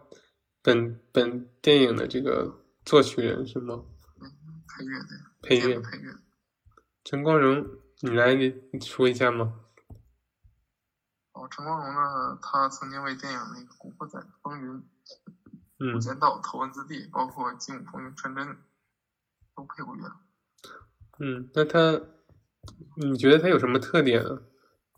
[0.64, 3.84] 本本电影的这个作曲人是吗？
[4.18, 4.32] 嗯，
[4.66, 5.08] 配乐的。
[5.42, 5.78] 配乐。
[5.78, 6.16] 配乐。
[7.04, 7.66] 陈光荣，
[8.00, 9.60] 你来你说一下吗？
[11.32, 14.70] 哦，陈光荣呢，他曾经为电影那个《古惑仔》《风云》
[15.96, 18.48] 《无间道》《头文字 D》，包括《精武风云》《传真》
[19.54, 20.10] 都配过乐。
[21.18, 22.00] 嗯，那他，
[22.96, 24.40] 你觉得他有什么特点啊？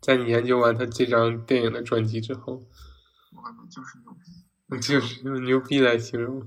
[0.01, 2.65] 在你研究完他这张电影的专辑之后，
[3.35, 4.46] 我感觉就是牛逼，
[4.81, 6.41] 就是用牛逼来形容，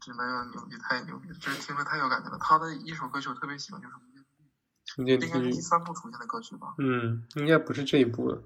[0.00, 2.38] 只能用牛逼，太牛逼了，就是听着太有感觉了。
[2.38, 6.74] 他的一首歌曲我特别喜欢，就是《无间地狱应该是第，三部出现的歌曲吧？
[6.78, 8.42] 嗯，应该不是这一部了。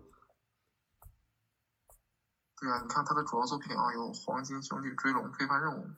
[2.58, 5.84] 对啊，你看他的主要作品啊，有《黄金兄弟追龙》《非凡任务》《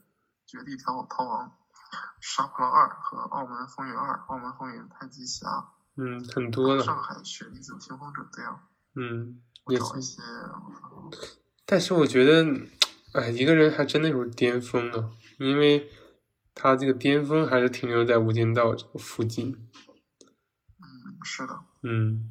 [0.47, 1.57] 绝地逃逃亡》
[2.21, 5.47] 《杀破狼二》和《澳门风云二》《澳门风云太极侠》
[5.97, 9.79] 嗯，很多了，上海雪梨子听风者》这样，嗯，我也
[11.71, 12.47] 但是我觉得，
[13.12, 15.87] 哎，一个人还真的有巅峰啊，因为
[16.55, 19.55] 他这个巅峰还是停留在《无间道》这个附近。
[20.79, 20.89] 嗯，
[21.23, 22.31] 是的，嗯，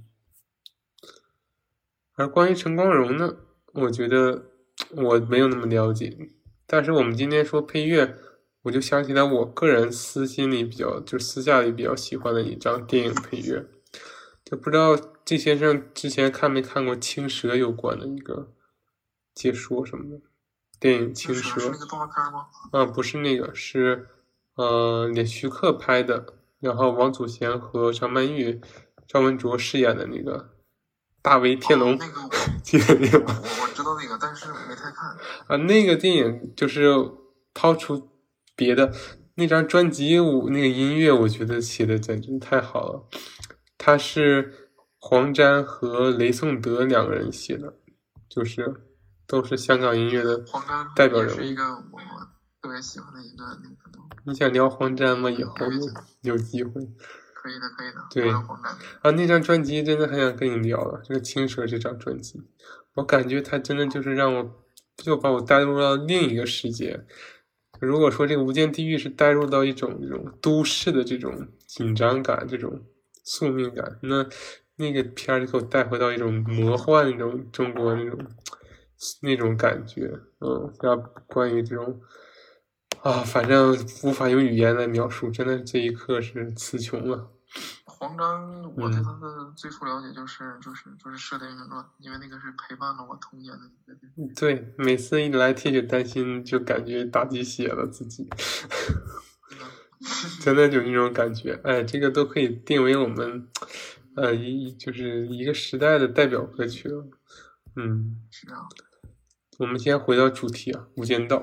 [2.15, 3.37] 而关于陈光荣呢，
[3.73, 4.45] 我觉得
[4.89, 6.17] 我没有那么了解，
[6.65, 8.17] 但是我们今天说配乐，
[8.63, 13.67] 我就想起来我个人私心里比较，就私下里比较喜欢的一张电影配乐，
[14.43, 18.55] 就不知道季先生之前看没看过《青蛇》有关的一个
[19.37, 20.19] 解说什么的，
[20.79, 22.47] 电影《青蛇是是》那个动画片吗？
[22.71, 24.07] 啊，不是那个，是
[24.55, 28.59] 呃，连徐克拍的，然后王祖贤和张曼玉、
[29.07, 30.55] 张文卓饰演的那个
[31.21, 32.29] 大威天龙，哦那个我
[32.63, 33.25] 记得那个吗？
[33.37, 35.15] 我我知道那个，但是没太看。
[35.45, 36.91] 啊，那个电影就是
[37.53, 38.09] 抛除
[38.55, 38.91] 别的，
[39.35, 43.07] 那张专辑我那个音乐，我觉得写的简直太好了。
[43.77, 47.75] 他是黄沾和雷颂德两个人写的，
[48.27, 48.86] 就是
[49.27, 50.43] 都是香港音乐的
[50.95, 51.39] 代表人物。
[51.39, 51.99] 也是一个我
[52.61, 53.75] 特别喜欢的一个那个。
[54.25, 55.29] 你想聊黄沾吗？
[55.29, 55.55] 以后
[56.23, 56.71] 有有机会。
[57.33, 58.05] 可以的，可以的。
[58.09, 58.29] 对。
[59.01, 61.01] 啊，那张专辑真的很想跟你聊了。
[61.03, 62.41] 这个《青蛇》这张专辑，
[62.95, 64.51] 我感觉它真的就是让我，
[64.97, 67.05] 就把我带入到另一个世界。
[67.79, 72.81] 如果说这个《无间地狱》是带入到一种这种都市的这种紧张感、这种
[73.23, 74.27] 宿命感，那
[74.75, 78.19] 那个片儿就给我带回到一种魔幻那种中国那种
[79.21, 80.19] 那种感觉。
[80.39, 80.95] 嗯，要
[81.27, 82.01] 关于这种
[83.01, 87.31] 啊，反正无法用语言来描述，真的这一刻是词穷了。
[87.85, 94.33] 黄章，我对嗯他的最初了解就是就是就是《射雕英雄传》，因为那个是陪伴了我童年的一个电影。
[94.35, 98.29] 对，每次一来铁血担心，就感觉打鸡血了自己，
[100.41, 101.59] 真的真的有那种感觉。
[101.63, 103.47] 哎，这个都可以定为我们，
[104.15, 107.07] 呃，一就是一个时代的代表歌曲了。
[107.77, 108.67] 嗯，是这样。
[109.57, 111.37] 我们先回到主题啊，《无间道》。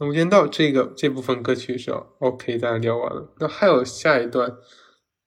[0.00, 3.34] 那《无间道》这个这部分歌曲是 OK，大家聊完了。
[3.38, 4.56] 那还有下一段，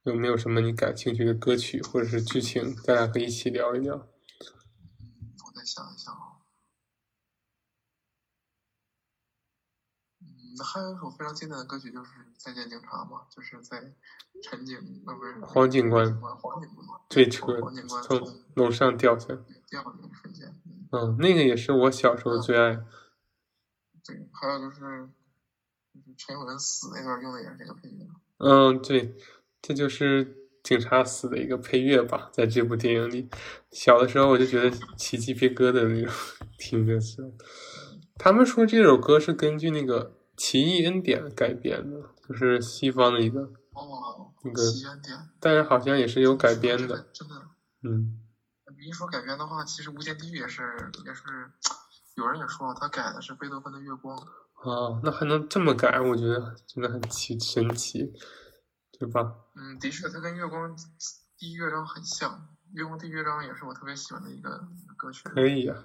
[0.04, 3.96] 有没有什么你感兴趣的歌曲或者是剧情，大家可以一起聊一聊？
[3.96, 6.42] 嗯，我再想一想啊。
[10.22, 13.94] 嗯，还有一首非常经典的歌曲就是《再见警察》嘛，就是在
[14.42, 14.76] 陈警
[15.06, 19.40] 呃不是黄警官黄警官坠车黄警官从从楼上掉下来。
[19.70, 20.60] 掉的那个瞬间。
[20.92, 22.76] 嗯嗯，那个也是我小时候最爱。
[24.06, 25.10] 对，还有就是
[25.94, 28.06] 就是陈友仁死那段用的也是这个配乐。
[28.38, 29.16] 嗯，对，
[29.62, 33.30] 这就是警察死的一个配乐吧，在这部电影里。
[33.72, 36.14] 小的时候我就觉得起鸡皮疙瘩那种，
[36.58, 37.34] 听着是。
[38.18, 43.42] 他们说这首歌是根据那个《奇异恩典》改编的，就是西方的一个，
[43.74, 44.62] 哦，那个
[45.40, 47.08] 但是好像也是有改编的。
[47.14, 47.36] 真的。
[47.84, 48.21] 嗯，
[48.82, 50.64] 你一说改编的话，其实《无间地狱》也是
[51.06, 51.24] 也是，
[52.16, 54.18] 有人也说他改的是贝多芬的《月光》。
[54.64, 58.12] 哦，那还能这么改，我觉得真的很奇神奇，
[58.98, 59.36] 对吧？
[59.56, 60.76] 嗯，的确，它跟《月光》
[61.38, 62.32] 第一乐章很像，
[62.74, 64.68] 《月光》第一乐章也是我特别喜欢的一个
[64.98, 65.30] 歌曲。
[65.30, 65.78] 可以啊。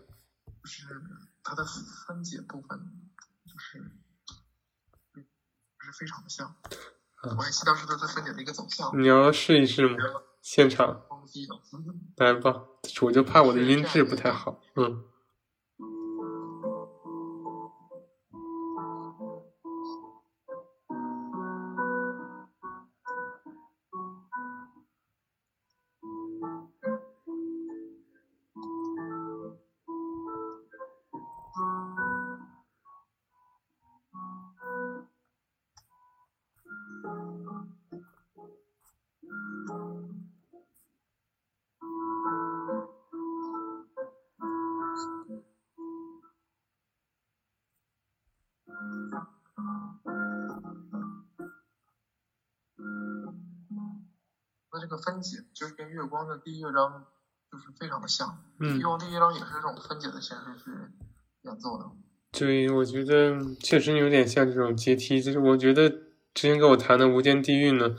[0.62, 0.86] 就是
[1.44, 1.62] 它的
[2.06, 2.80] 分解部分，
[3.44, 3.78] 就是
[5.14, 5.20] 就
[5.84, 6.48] 是非常的像。
[6.48, 8.90] 啊我也期待是它的分解的一个走向。
[8.98, 9.96] 你要试一试吗？
[10.40, 11.02] 现场。
[12.16, 12.62] 来吧，
[13.02, 14.60] 我就怕我的音质不太好。
[14.76, 15.02] 嗯。
[54.76, 57.02] 那这个分解就是跟月光的第一乐章
[57.50, 60.70] 就是非常的像，嗯月，光第一乐章也是这种分解的形式去
[61.42, 61.90] 演奏的。
[62.32, 67.96] 对，我觉得确实有点像这种阶梯，就是我觉得之前跟我谈的《无间地狱》呢，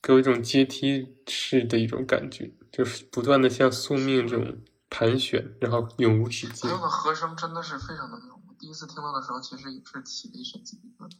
[0.00, 4.58] 给我一种阶梯式的一种感觉，就是不断的像宿命这种
[4.88, 6.76] 盘旋，然后永无止境还。
[6.76, 11.16] 有个和声真的是非常的妙，我第一次听到的时候其实也是起了一身鸡皮疙瘩。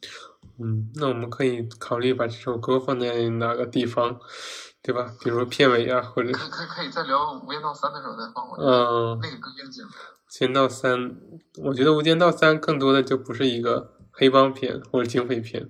[0.59, 4.21] 嗯，那我们可以考虑把这首歌放在哪个地方？
[4.83, 5.15] 对吧？
[5.21, 9.83] 比如说片尾啊，或者可可可以在聊《无间道三》的时候再放过去，嗯，那个更应景。
[9.87, 9.91] 《无
[10.29, 10.99] 间道三》，
[11.63, 15.69] 我觉得《无间道三》更多的就不是一个黑帮片或者警匪片，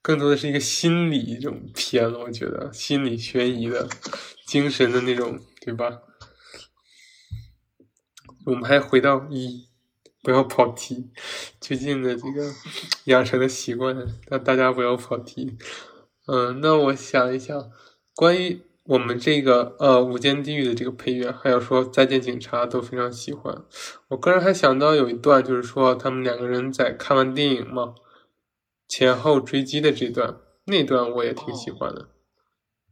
[0.00, 2.20] 更多的是一个心理这种片了。
[2.20, 3.86] 我觉得心理悬疑的、
[4.46, 5.98] 精神的那种，对吧？
[8.46, 9.68] 我们还回到一，
[10.22, 11.10] 不要跑题。
[11.60, 12.50] 最近的这个
[13.04, 13.94] 养成的习惯，
[14.28, 15.58] 让大家不要跑题。
[16.26, 17.70] 嗯，那我想一想，
[18.20, 23.64] 关于我们这个呃《无间地狱》的这个配乐，还有说《再见警察》都非常喜欢。
[24.08, 27.94] 我个人还想到有一段，就是说他们两个人在看完电影嘛，
[28.86, 32.10] 前后追击的这段，那段我也挺喜欢的，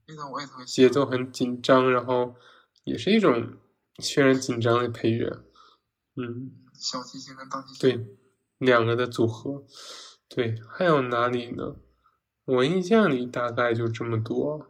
[0.06, 0.88] 那段我也特别喜欢。
[0.88, 2.34] 节奏很紧张，然后
[2.84, 3.58] 也是一种
[3.98, 5.40] 渲染紧张的配乐。
[6.16, 7.78] 嗯，小提琴跟大提琴。
[7.80, 8.06] 对，
[8.56, 9.62] 两个的组合。
[10.26, 11.76] 对，还有哪里呢？
[12.46, 14.68] 我印象里大概就这么多。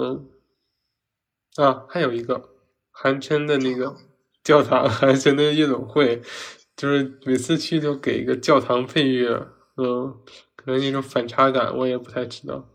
[0.00, 0.30] 嗯，
[1.56, 2.54] 啊，还有一个
[2.92, 3.96] 韩琛的那个
[4.44, 6.22] 教堂， 韩琛的夜总会，
[6.76, 9.48] 就是每次去都给一个教堂配乐。
[9.76, 10.22] 嗯，
[10.54, 12.68] 可能那种反差感我也不太知道。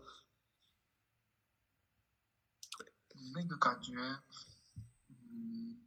[3.34, 3.94] 那个感觉，
[5.08, 5.80] 嗯，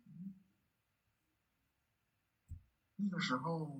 [2.95, 3.71] 那个时候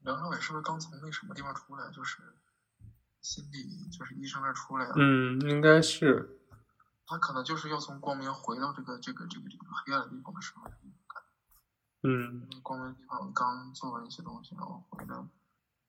[0.00, 1.90] 梁朝伟是不是刚从那什么地方出来？
[1.90, 2.18] 就是
[3.20, 4.92] 心理，就是医生那出来啊。
[4.96, 6.40] 嗯，应该是。
[7.06, 10.64] 他可能就是要从光明回到这个这个这个这个黑暗的地方的时候，
[12.02, 15.16] 嗯，那光明的地方刚做完一些东西，然后回来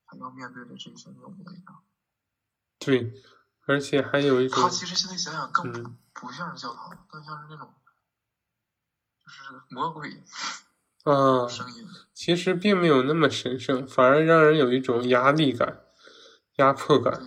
[0.05, 1.84] 还要面对的这些恶魔一样。
[2.80, 3.13] 对，
[3.66, 7.74] 而且还有一种他，其实现在想想更不、嗯不像是教堂，更像是那种
[9.22, 10.24] 就是魔鬼
[11.03, 11.86] 啊，声音。
[12.13, 15.84] 其实并没有那么神圣，反而让人有一种压力感、
[16.55, 17.22] 压迫感，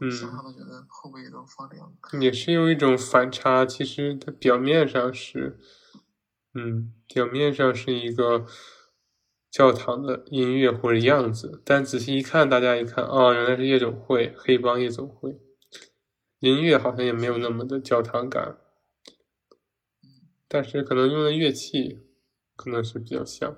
[0.00, 1.92] 嗯想想都觉得后背都发凉。
[2.20, 3.66] 也是有一种反差。
[3.66, 5.58] 其实它表面上是，
[6.54, 8.46] 嗯，表面上是一个
[9.50, 15.40] 教堂的音乐或者样子，但仔细一看，大家一看，哦，原来是夜总会，黑帮夜总会，
[16.40, 18.58] 音乐好像也没有那么的教堂感，
[20.46, 22.06] 但是可能用的乐器
[22.56, 23.56] 可能是比较像。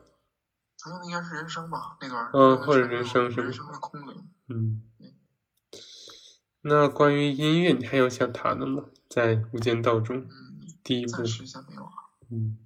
[0.83, 2.31] 他用的应该是人声吧，那段儿。
[2.33, 4.29] 嗯或者人声人声的空灵。
[4.49, 4.83] 嗯，
[6.63, 8.85] 那关于音乐，你还有想谈的吗？
[9.09, 10.27] 在《无间道》中，嗯，
[10.85, 11.89] 第一部暂，时先没有了。
[12.31, 12.59] 嗯，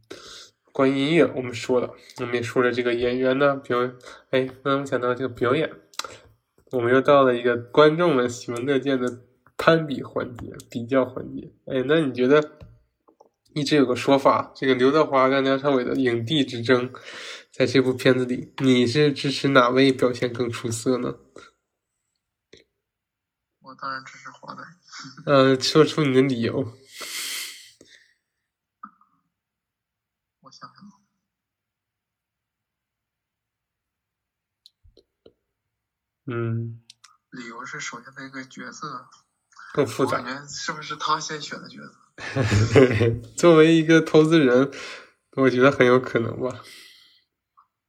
[0.72, 1.90] 关于音乐我们说了，
[2.20, 3.78] 我们也说了这个演员呢表，
[4.30, 5.70] 哎，刚刚讲到这个表演，
[6.72, 9.20] 我们又到了一个观众们喜闻乐见的
[9.56, 11.52] 攀比环节、比较环节。
[11.66, 12.42] 哎，那你觉得
[13.54, 16.90] 一直有个说法，这个刘德华跟梁朝伟的影帝之争，
[17.52, 21.14] 在这部片子里，你是支持哪位表现更出色呢？
[23.74, 24.62] 我当然支持华仔。
[25.26, 26.60] 呃，说出你的理由。
[30.40, 30.92] 我想想，
[36.26, 36.80] 嗯，
[37.30, 39.08] 理由是首先他这个角色，
[39.72, 40.46] 更复杂我感。
[40.46, 41.92] 觉是不是他先选的角色？
[43.36, 44.70] 作为一个投资人，
[45.32, 46.62] 我觉得很有可能吧，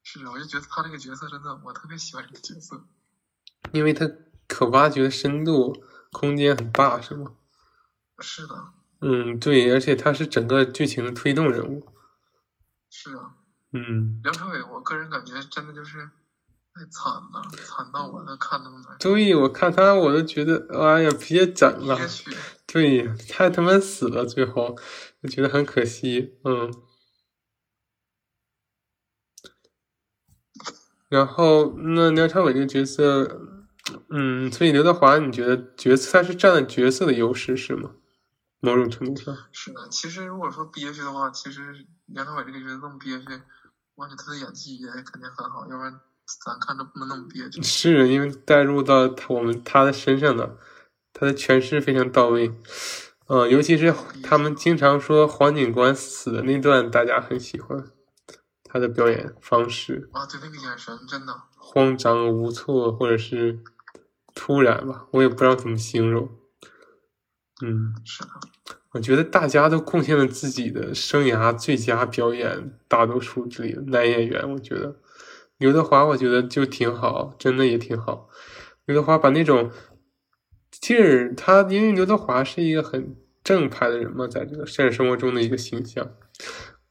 [0.02, 2.88] 是，我就觉得他这个角色真的，我特别喜欢这个角色。
[3.72, 4.10] 因为他
[4.56, 5.84] 可挖掘的深度
[6.14, 7.34] 空间很大，是吗？
[8.20, 8.56] 是的，
[9.02, 11.86] 嗯，对，而且他是整个剧情的推动人物。
[12.90, 13.36] 是啊。
[13.74, 15.98] 嗯，梁朝伟，我个人感觉真的就是
[16.74, 18.98] 太惨了，惨到我都看都难受。
[19.00, 22.00] 对，我看他我都觉得，哎呀，别整了
[22.66, 24.78] 对，太他妈死了，最后
[25.22, 26.38] 我觉得很可惜。
[26.46, 26.74] 嗯。
[31.10, 33.55] 然后，那梁朝伟这个角色，
[34.18, 37.92] 嗯，所以刘德华，你觉得角色他是占了角色的优势是吗？
[38.62, 39.90] 某种程度上，是的。
[39.92, 43.26] 其实如果说憋屈的话，其实梁朝伟这个角色这么憋屈，
[43.96, 46.00] 我感觉他的演技也肯定很好，要不然
[46.46, 47.62] 咱看着不能那么憋屈。
[47.62, 50.58] 是因为带入到他我们他的身上的，
[51.12, 52.52] 他的诠释非常到位。
[53.28, 53.94] 呃，尤其是
[54.24, 57.92] 他们经常说黄警官死的那段，大家很喜欢
[58.64, 60.10] 他的表演方式。
[60.14, 63.60] 啊，对那个眼神真的，慌张无措，或者是
[64.36, 66.30] 突然吧，我也不知道怎么形容。
[67.64, 68.30] 嗯，是的，
[68.92, 75.00] 我觉得大家都贡献了自己的生涯最佳表演，大多数这里的男演员，我觉得
[75.58, 78.30] 刘德华，我觉得就挺好，真的也挺好。
[78.86, 79.72] 刘德华把那种
[80.70, 86.12] 劲儿，他因为刘德华是一个很正派的人嘛，在这个现实生活中的一个形象，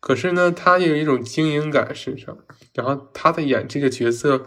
[0.04, 2.36] 可是呢，他有一种精英感身上，
[2.74, 4.44] 然后他的演这个角色，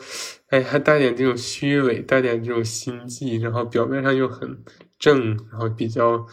[0.50, 4.64] 哎，还带点这种虚伪，带点这种心计，然后表面上又很
[5.00, 6.28] 正，然后比较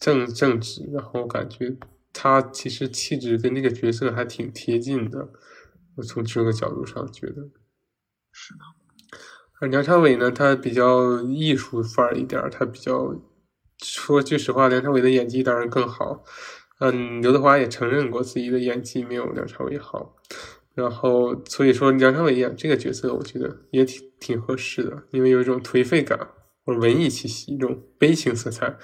[0.00, 1.76] 正正直，然后感觉
[2.14, 5.28] 他其实气质跟那个角色还挺贴近的。
[5.96, 7.50] 我从这个角度上觉得
[8.32, 8.60] 是的。
[9.60, 13.14] 而梁朝伟呢，他比较艺术范儿一点，他比较
[13.82, 16.24] 说句实话，梁朝伟的演技当然更好。
[16.80, 20.16] 嗯，刘德华也承认过自己的演技没有梁朝伟好。
[20.74, 26.18] 然后所以说梁朝伟演这个角色，我觉得也挺挺合适的，因为有一种颓废感
[26.64, 28.76] 或者文艺气息，一种悲情色彩。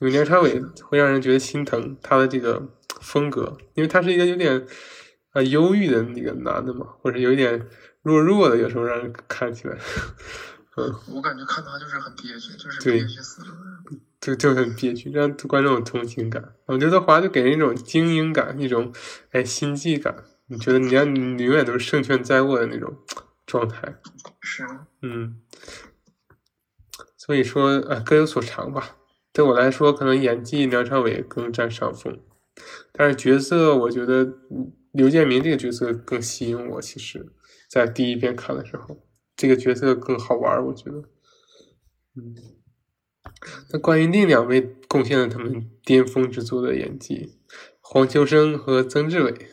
[0.00, 2.68] 因为梁朝伟会让人觉得心疼他的这个
[3.00, 4.66] 风格，因为他是一个有点
[5.30, 7.68] 啊忧郁的那个男的嘛，或者有一点。
[8.02, 9.76] 弱弱的，有时候让人看起来，
[10.78, 13.48] 嗯，我感觉看他就是很憋屈，就是憋屈死了，
[14.26, 16.54] 就就很憋屈，让观众有同情感。
[16.66, 18.92] 我刘德华就给人一种精英感，一种
[19.30, 22.96] 哎心计感，你觉得你要你永远都是胜券在握的那种
[23.46, 23.96] 状态，
[24.40, 25.40] 是啊，嗯，
[27.16, 28.96] 所以说啊各有所长吧。
[29.32, 32.18] 对我来说，可能演技梁朝伟更占上风，
[32.92, 34.26] 但是角色我觉得
[34.90, 37.32] 刘建明这个角色更吸引我，其实。
[37.68, 39.04] 在第一遍看的时候，
[39.36, 40.98] 这个角色更好玩，我觉得。
[42.14, 42.34] 嗯，
[43.70, 47.38] 那关于另两位贡献了他们巅峰之作的演技，
[47.80, 49.50] 黄秋生和曾志伟。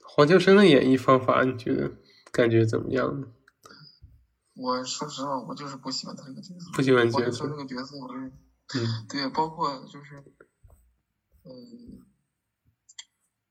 [0.00, 1.92] 黄秋生的演绎方法，你觉得
[2.30, 3.26] 感觉怎么样呢？
[4.54, 6.70] 我说实话，我就是不喜欢他这个角色。
[6.72, 7.46] 不喜欢角色。
[7.48, 8.32] 那个角色，我是，
[8.78, 10.22] 嗯，对，包括就是，
[11.42, 12.06] 嗯，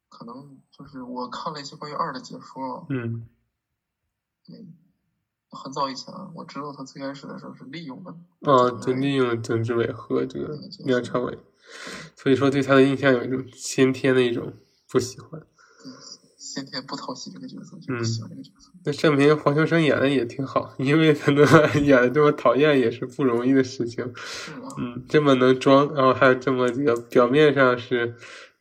[0.07, 3.27] 可能就是我看了一些关于二的解说，嗯。
[4.47, 4.75] 嗯，
[5.53, 8.11] 很早以前，我知道他最开始的时候是利用的，
[8.51, 11.37] 啊，就利用了曾志伟和这个梁朝伟，
[12.15, 14.53] 所以说对他的印象有一种先天的一种
[14.89, 15.41] 不喜欢，
[16.37, 18.71] 先天不讨喜这个角色，就不喜欢这个角色。
[18.85, 21.45] 那证明黄秋生演的也挺好，因为他能
[21.83, 24.13] 演的这么讨厌也是不容易的事情，
[24.77, 28.15] 嗯，这么能装，然后还有这么这个表面上是。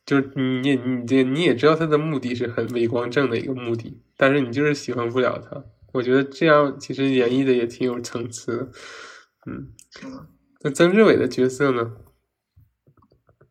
[0.05, 5.64] 就是你，你这你也知道他的目的是很伪光正的一个目的，但是你就是喜欢不了他。
[5.93, 8.72] 我觉得这样其实演绎的也挺有层次的，
[9.47, 9.74] 嗯。
[10.64, 11.97] 那曾志伟的角色呢？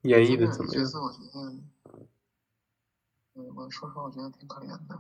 [0.04, 0.84] 演绎的怎么样？
[0.84, 1.40] 角色我觉得，
[3.36, 4.98] 嗯，我说实话，我觉得挺可怜的。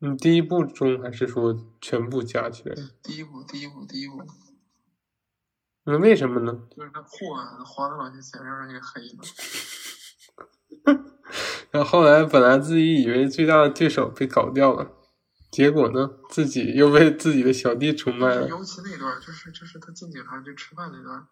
[0.00, 2.74] 嗯，第一部中还是说全部加起来？
[3.02, 4.22] 第一部，第一部，第一部。
[5.84, 6.68] 那为什么呢？
[6.76, 9.18] 就是那货花的老些钱让人给黑了。
[11.70, 14.92] 然后后来本来自己以为最大的对手被搞掉了，
[15.50, 18.48] 结果呢，自己又被自己的小弟出卖了。
[18.48, 21.26] 尤其那段，就是就是他进警察局吃饭那段，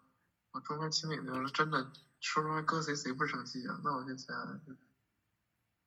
[0.51, 3.79] 我，中间清理那段，真的，说实话，搁谁谁不生气啊？
[3.83, 4.35] 那我就钱，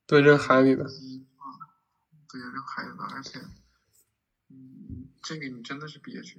[0.06, 0.84] 对，扔海里了。
[0.84, 3.38] 对，扔海里了，而且，
[4.48, 6.38] 嗯，这个你真的是憋屈。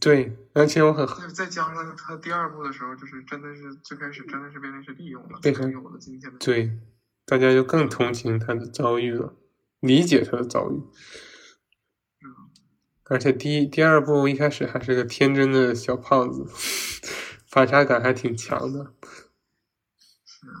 [0.00, 6.78] 对，而且我很再加上他第二部的时候，就是真的是最开始真的是变成是利用了，变成有了今天的对，
[7.24, 9.34] 大家就更同情他的遭遇了，
[9.86, 10.74] 理解他的遭遇。
[12.22, 12.50] 嗯，
[13.04, 16.46] 而且第一第二部一开始还是个天真的小胖子，
[17.46, 18.92] 反差感还挺强的。
[20.24, 20.52] 是啊，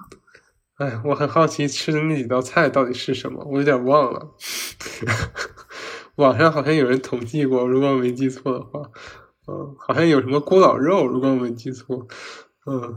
[0.76, 4.34] 哎，我很好奇吃的那几道菜到底是什么，我有点忘了。
[6.16, 8.90] 网上好像有人统计过，如果我没记错的话，
[9.48, 12.06] 嗯，好像有什么锅老肉，如果我没记错，
[12.66, 12.96] 嗯，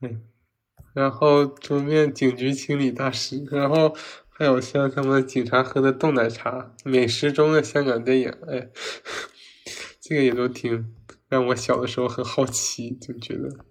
[0.00, 0.22] 嗯，
[1.00, 3.96] 然后桌面警局清理大师，然后
[4.28, 8.68] 还有像他们警察喝的冻奶茶，美食中的香港电影，哎，
[9.98, 10.94] 这个也都挺
[11.28, 13.64] 让我小的时候很好奇，就觉得，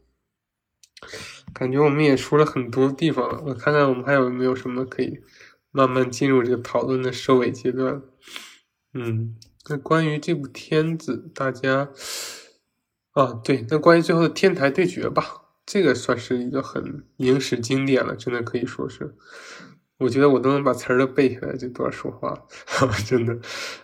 [1.54, 5.20] 感觉我们也说了很多地方了，我看看我们还有没有什么可以。
[5.72, 8.02] 慢慢进入这个讨论的收尾阶段，
[8.96, 9.36] 嗯，
[9.70, 11.92] 那关于这部片子，大家，
[13.12, 19.16] 啊，对，那关于最后的天台对决吧，这个算是一个很影史经典了，真的可以说是，
[20.00, 21.56] 我觉得我都能把词儿都背下来。
[21.56, 22.48] 这段说话，
[23.06, 23.40] 真的，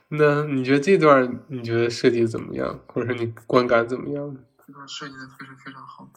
[0.08, 4.36] 那你觉得这段你觉得设计怎么样，或者说你观感怎么样？
[4.66, 6.12] 这段设计的非常非常好，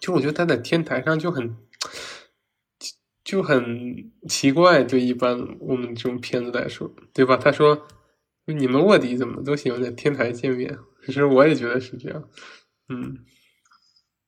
[0.00, 1.56] 就我觉得他在天台上就很。
[3.24, 7.36] 就很奇怪，对一般我们这种片子来说，对吧？
[7.36, 7.86] 他说
[8.46, 10.76] ：“你们卧底怎么都喜欢在天台见面？”
[11.06, 12.28] 其实我也觉得是这样。
[12.88, 13.24] 嗯，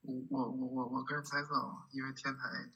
[0.05, 2.71] 我我我我我个人猜测啊，因为天台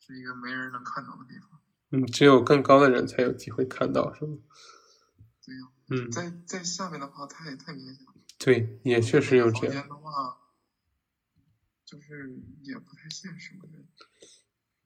[0.00, 1.60] 是一个没人能看到的地方。
[1.90, 4.38] 嗯，只有更高的人才有机会看到，是吗？
[5.44, 5.68] 对呀。
[5.88, 8.14] 嗯，在在下面的话，太太明显了。
[8.38, 9.88] 对，也确实有这样。
[9.88, 10.38] 的话，
[11.84, 13.84] 就是也不太现实，我觉得。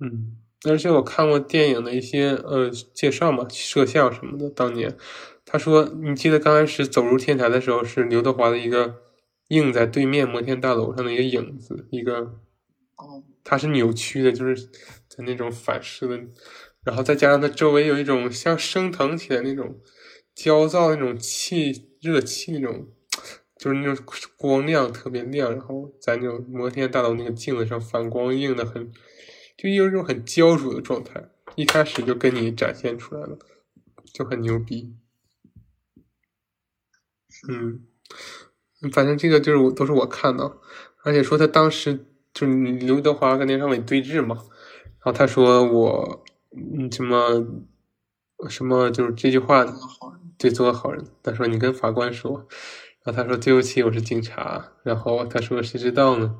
[0.00, 0.36] 嗯，
[0.68, 4.50] 而且我看过电影的一些呃介绍嘛，摄像什么的。
[4.50, 4.98] 当年
[5.46, 9.09] 他说，你记得刚开始走入天台的时候是刘德华的一个
[9.50, 12.40] 映在对面摩天大楼上的一个影子，一个，
[12.96, 14.66] 哦，它是扭曲的，就是
[15.08, 16.16] 在那种反射的，
[16.84, 19.80] 然后再加上它周围有一种像升腾起来那种
[20.34, 22.88] 焦躁那种气热气那种，
[23.58, 24.04] 就是那种
[24.36, 28.92] 光亮特别亮，然后在那种摩天大楼那个镜子上反光映的很，
[29.58, 33.36] 就有一种很焦灼的状态，一开始就跟你展现出来了，
[34.14, 34.94] 就很牛逼。
[37.48, 37.86] 嗯，
[38.92, 40.56] 反正这个就是我都是我看的，
[41.04, 46.24] 而且说他当时就是刘德华跟梁朝伟对峙嘛，然后他说我
[46.56, 47.44] 嗯什么
[48.48, 49.66] 什么就是这句话，
[50.38, 52.46] 对做个好人，他说你跟法官说，
[53.04, 56.36] 然后他说对不起我是警察，然后他说谁知道呢，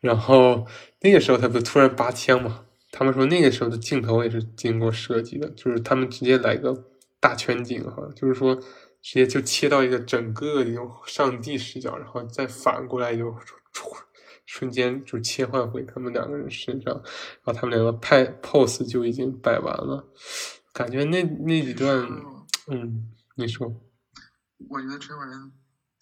[0.00, 0.66] 然后
[1.00, 6.84] 那个时候他不突然拔枪嘛，他们说那个时候的镜头也是经过设计的，就是他们直接来个
[7.18, 8.60] 大全景哈，就是说。
[9.02, 13.34] 直接就切到一个整个那种上帝视角，然后再反过来就
[14.46, 20.08] 瞬间就切换回他们两个人身上，然后他们两个拍 pose 就已经摆完了，
[20.72, 22.04] 感觉那那几段，
[22.66, 23.68] 嗯，你说，
[24.68, 25.52] 我觉得这种人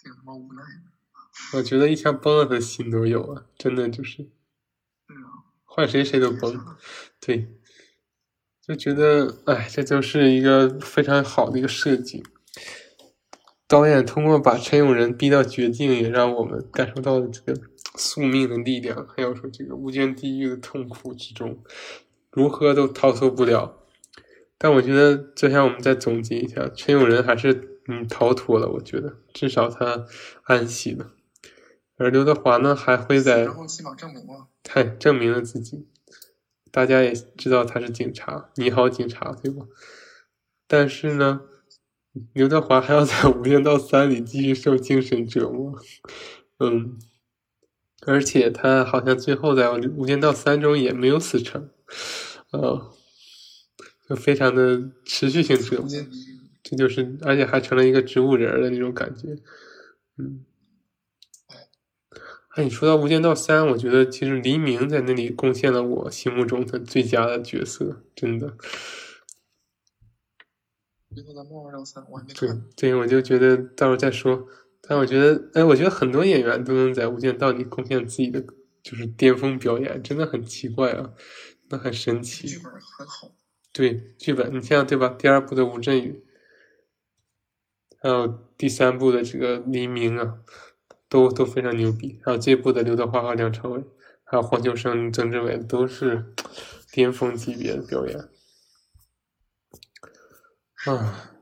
[0.02, 1.58] 挺他妈无奈的。
[1.58, 4.16] 我觉得一枪崩了他心都有啊，真的就是，
[5.06, 5.28] 对啊，
[5.64, 6.58] 换谁谁都崩，
[7.20, 7.54] 对，
[8.62, 12.24] 就觉得哎，这就是一个非常好的一个设计。
[13.68, 17.60] 导演通过把陈永仁逼到绝境，也让我们感受到了这个
[17.96, 21.62] 宿命的力量，还有说这个无间地狱的痛苦之中，
[22.30, 23.84] 如何都逃脱不了。
[24.56, 30.06] 但我觉得，就像我们再总结一下，陈永仁还是嗯逃脱了，我觉得至少他
[30.44, 31.12] 安息了。
[31.98, 35.86] 而刘德华呢，还会在然后起码证明了，太证明了自己，
[36.70, 39.66] 大家也知道他是警察，你好警察，对吧？
[40.66, 41.42] 但是呢。
[42.32, 45.78] 刘德华还要在《无间道三》里继续受精神折磨，
[46.58, 46.98] 嗯，
[48.06, 51.70] 而且他好像最后在《无间道三》中也没有死成，
[52.50, 52.90] 呃，
[54.08, 55.88] 就非常的持续性折磨，
[56.62, 59.36] 这就是而且还成了一个植物人的那种感觉，
[60.16, 60.44] 嗯。
[62.54, 68.56] 哎，你说到《无间道三》，我觉得其实黎明在那里贡献了我心目中的最佳的角色，真的。
[72.34, 74.46] 对对，我就觉得到时候再说。
[74.80, 78.42] 但我觉得，哎，我觉得很多演员都能在《无间道》里贡献自己的
[78.82, 81.10] 就是巅峰表演，真的很奇怪啊，
[81.68, 82.46] 那很神奇。
[82.46, 83.34] 剧本很好。
[83.72, 85.08] 对，剧本你像对吧？
[85.10, 86.24] 第二部的吴镇宇，
[88.00, 88.26] 还有
[88.56, 90.38] 第三部的这个黎明啊，
[91.08, 92.18] 都都非常牛逼。
[92.24, 93.84] 还有这部的刘德华和梁朝伟，
[94.24, 96.24] 还有黄秋生、曾志伟，都是
[96.92, 98.16] 巅峰级别的表演。
[100.96, 101.32] 啊，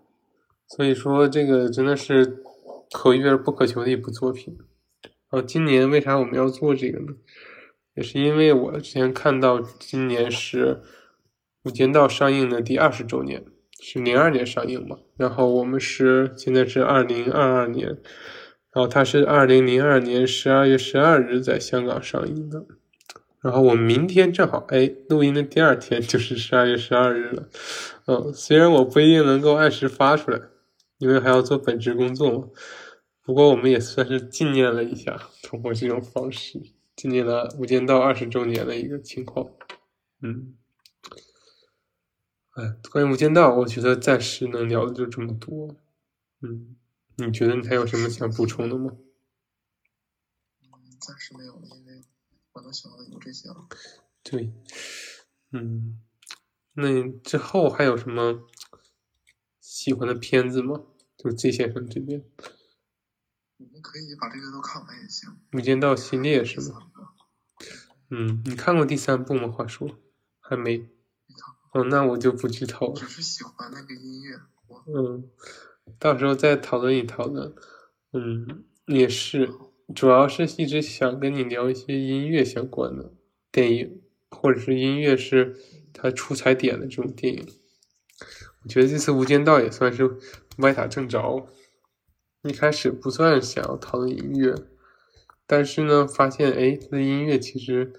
[0.67, 2.43] 所以说这个真的是
[2.91, 4.59] 可遇而不可求的一部作品。
[5.31, 7.15] 哦，今年为啥我们要做这个呢？
[7.95, 10.67] 也是因为我之前看到今年是
[11.63, 13.45] 《无间道》上映的第二十周年，
[13.81, 14.99] 是零二年上映嘛。
[15.17, 17.89] 然后我们是现在是二零二二年，
[18.73, 22.67] 然后它是二零零二年十二月十二日在香港上映的。
[23.41, 27.49] 然后我明天正好，哎，录音的第二天就是十二月十二日了。
[28.07, 30.41] 嗯，虽然我不一定能够按时发出来，
[30.99, 32.49] 因为还要做本职工作嘛。
[33.23, 36.61] 不过我们也算是纪念了一下，通过这种方式
[36.95, 39.51] 纪念了《无间道》二十周年的一个情况。
[40.23, 40.57] 嗯，
[42.51, 45.77] 哎，关于《无间道》，我觉得暂时能聊的就这么多。
[46.41, 46.77] 嗯，
[47.17, 48.97] 你觉得你还有什么想补充的吗？
[50.63, 50.69] 嗯，
[51.01, 52.03] 暂时没有了，因为。
[52.53, 53.69] 我能想到有这些了。
[54.23, 54.51] 对，
[55.53, 56.01] 嗯，
[56.77, 58.47] 那之后还有什么
[59.61, 60.83] 喜欢的片子吗？
[61.17, 62.23] 就是季先生这边。
[63.57, 65.31] 我们可以把这个都看完也行。
[65.55, 66.89] 无间道系列是吗？
[68.11, 69.49] 嗯，你看过第三部吗？
[69.49, 69.99] 话说
[70.39, 70.91] 还没。
[71.73, 72.95] 哦，那我就不剧透了。
[72.95, 74.37] 只是喜欢那个音乐。
[74.87, 75.31] 嗯，
[75.99, 77.55] 到时候再讨论一讨论。
[78.13, 79.51] 嗯，也是。
[79.95, 83.15] 主要是一直想跟你聊一些音乐相关的
[83.53, 85.57] 电影，或者是音乐是
[85.97, 87.49] 它出彩点的这种电影。
[88.63, 90.19] 我觉得这次《无间道》也算是
[90.59, 91.49] 歪打正着。
[92.43, 94.55] 一开始不算想要讨论音乐，
[95.47, 97.93] 但是呢，发现哎，它的音乐其实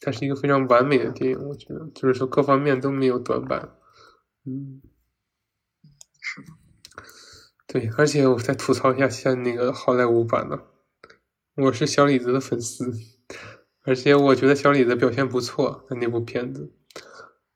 [0.00, 1.48] 它是一个非常完美的电影。
[1.48, 3.76] 我觉得就是说各方面都没有短板。
[4.44, 4.82] 嗯，
[6.20, 6.48] 是的。
[7.66, 10.68] 对，而且我再吐槽一下像那个好莱坞版的。
[11.56, 12.92] 我是小李子的粉丝，
[13.82, 16.72] 而且我觉得小李子表现不错在那部片子，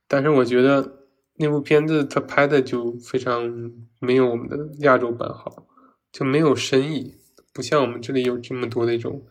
[0.09, 1.07] 但是我觉得
[1.37, 5.67] 那部片子他拍的就非常没有我们的亚洲版好，
[6.13, 7.17] 就没有深意，
[7.53, 9.27] 不像我们这里有这么多的一种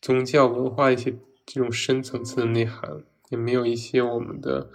[0.00, 4.70] 宗教文化一些这种深层次的内涵，也没有一些我们的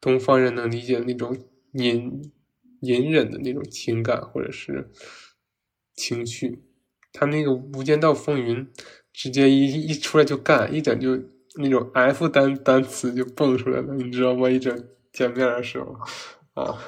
[0.00, 1.36] 东方人能理解的那种
[1.72, 2.32] 隐
[2.80, 4.90] 隐忍的那种情感或者是
[5.94, 6.64] 情绪。
[7.12, 8.66] 他那个《无间道风云》
[9.12, 11.18] 直接一一出来就干，一整就
[11.56, 14.48] 那种 F 单单词就蹦出来了，你知道吗？
[14.48, 15.92] 一整见面的时候
[16.54, 16.78] 啊。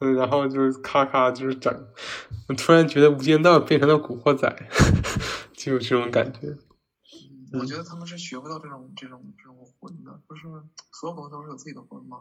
[0.00, 1.72] 嗯，然后就是咔咔就是整，
[2.48, 4.48] 我突然觉得《无间道》变成了《古惑仔》，
[5.54, 6.56] 就有这种感觉。
[7.58, 10.42] 我觉得他们是学不到这种这种这种魂的，就是
[10.92, 12.18] 所有东西都是有自己的魂嘛。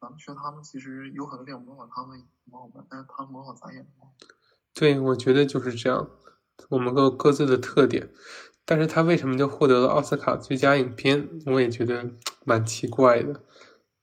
[0.00, 4.10] 咱们学他们其实有很多地方模仿他们模仿，但是他们模仿咱也模仿。
[4.72, 6.08] 对，我觉得就是这样，
[6.70, 8.08] 我们各各自的特点。
[8.70, 11.26] 但是他为什么就获得了奥斯卡最佳影片？
[11.46, 12.10] 我也觉得
[12.44, 13.42] 蛮奇怪的。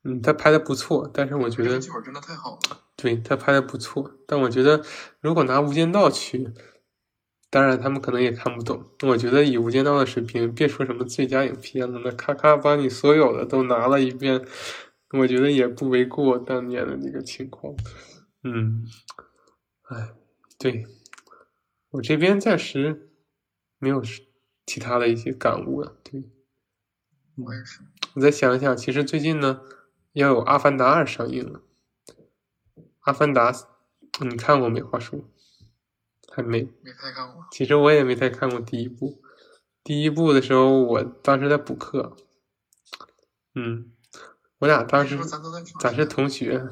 [0.04, 2.82] 嗯，他拍的不错，但是我觉得剧本真的太好了。
[2.96, 4.84] 对他拍的不错，但我觉得
[5.22, 6.52] 如果拿《无间道》去，
[7.52, 8.90] 当然他们可能也看不懂。
[9.04, 14.44] 我觉得以《无间道》的水平，别说什么最佳影片了，那咔咔把你所有的都拿了一遍，
[15.12, 17.76] 我觉得也不为过当年的那个情况。
[18.44, 18.84] 嗯，
[19.90, 20.14] 哎，
[20.58, 20.88] 对
[21.92, 23.12] 我这边暂时
[23.78, 24.02] 没有
[24.66, 25.98] 其他的一些感悟了。
[26.04, 26.24] 对，
[27.36, 27.82] 我也是。
[28.16, 29.62] 我再想一想，其实最近呢，
[30.14, 31.62] 要有《阿凡达二》上映了。
[33.02, 33.54] 阿凡达，
[34.22, 34.82] 你看过没？
[34.82, 35.20] 话说，
[36.32, 36.64] 还没。
[36.82, 37.46] 没太看过。
[37.52, 39.22] 其实我也没太看过第一部。
[39.84, 42.16] 第一部的时候，我当时在补课。
[43.54, 43.92] 嗯，
[44.60, 45.20] 我俩当时
[45.80, 46.68] 咱是同学。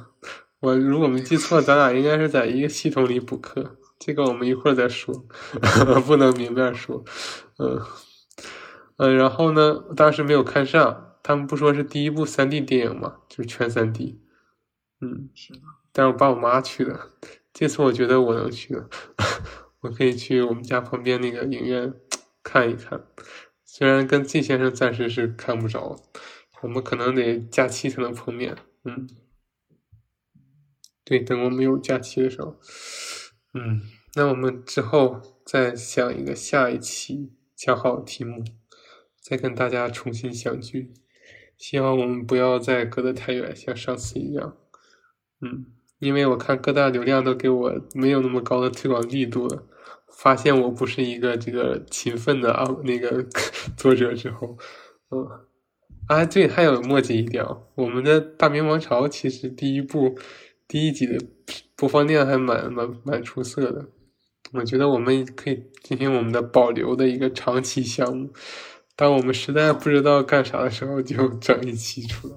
[0.61, 3.77] 我如果没记错，咱俩应该是在一个系统里补课。
[3.99, 5.13] 这个我们一会儿再说，
[6.07, 7.03] 不能明面说。
[7.57, 7.81] 嗯
[8.97, 11.09] 嗯，然后呢，当时没有看上。
[11.25, 14.21] 他们不说是第一部三 D 电影嘛，就是全三 D。
[14.99, 15.61] 嗯，是的。
[15.93, 17.11] 但是我爸我妈去的，
[17.53, 18.89] 这次我觉得我能去的，
[19.79, 21.93] 我可以去我们家旁边那个影院
[22.43, 23.05] 看一看。
[23.63, 25.95] 虽然跟 Z 先生暂时是看不着，
[26.61, 28.57] 我们可能得假期才能碰面。
[28.83, 29.07] 嗯，
[31.05, 32.59] 对，等我们有假期的时候。
[33.53, 33.81] 嗯，
[34.15, 37.31] 那我们之后再想一个下一期
[37.65, 38.43] 讲好题目，
[39.21, 40.91] 再跟大家重新相聚。
[41.57, 44.57] 希望我们不要再隔得太远，像上次一样。
[45.39, 45.67] 嗯。
[45.99, 49.63] 因为我看各大流量都给我没有那么高的推广力度了，
[50.09, 53.25] 发现我不是一个这个勤奋的啊那个
[53.77, 54.57] 作者之后，
[55.11, 55.25] 嗯，
[56.07, 60.19] 啊对，还有墨迹一条，我们的大明王朝其实第一部
[60.67, 61.17] 第一集的
[61.77, 63.87] 播放量还蛮蛮蛮出色的，
[64.53, 68.31] 我觉得我们可以进行我们的保留的一个长期项目，
[68.95, 72.35] 当我们实在不知道干啥的时候，就整一期出来。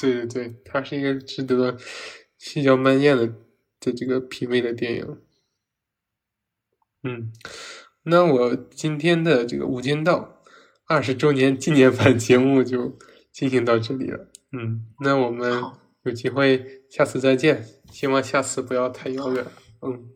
[0.00, 1.76] 对对对，它是一个值得
[2.36, 3.26] 细嚼慢咽的
[3.78, 5.18] 的这个品味的电影。
[7.04, 7.32] 嗯，
[8.02, 10.42] 那我今天的这个《无间道》
[10.86, 12.98] 二十周年纪念版节目就
[13.32, 14.28] 进行到这里了。
[14.52, 15.62] 嗯，那我们
[16.02, 19.46] 有机会下次再见，希望下次不要太遥远。
[19.84, 20.08] 嗯，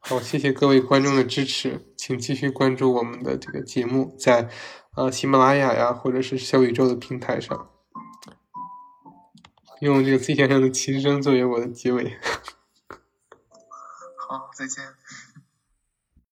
[0.00, 4.50] 好，谢谢各位观众的支持，请继续关注我们的这个节目，在
[4.96, 7.70] 呃喜马拉雅呀或者是小宇宙的平台上。
[9.80, 12.16] 用这个 C 先生的琴声作为我的结尾。
[14.16, 14.84] 好，再见。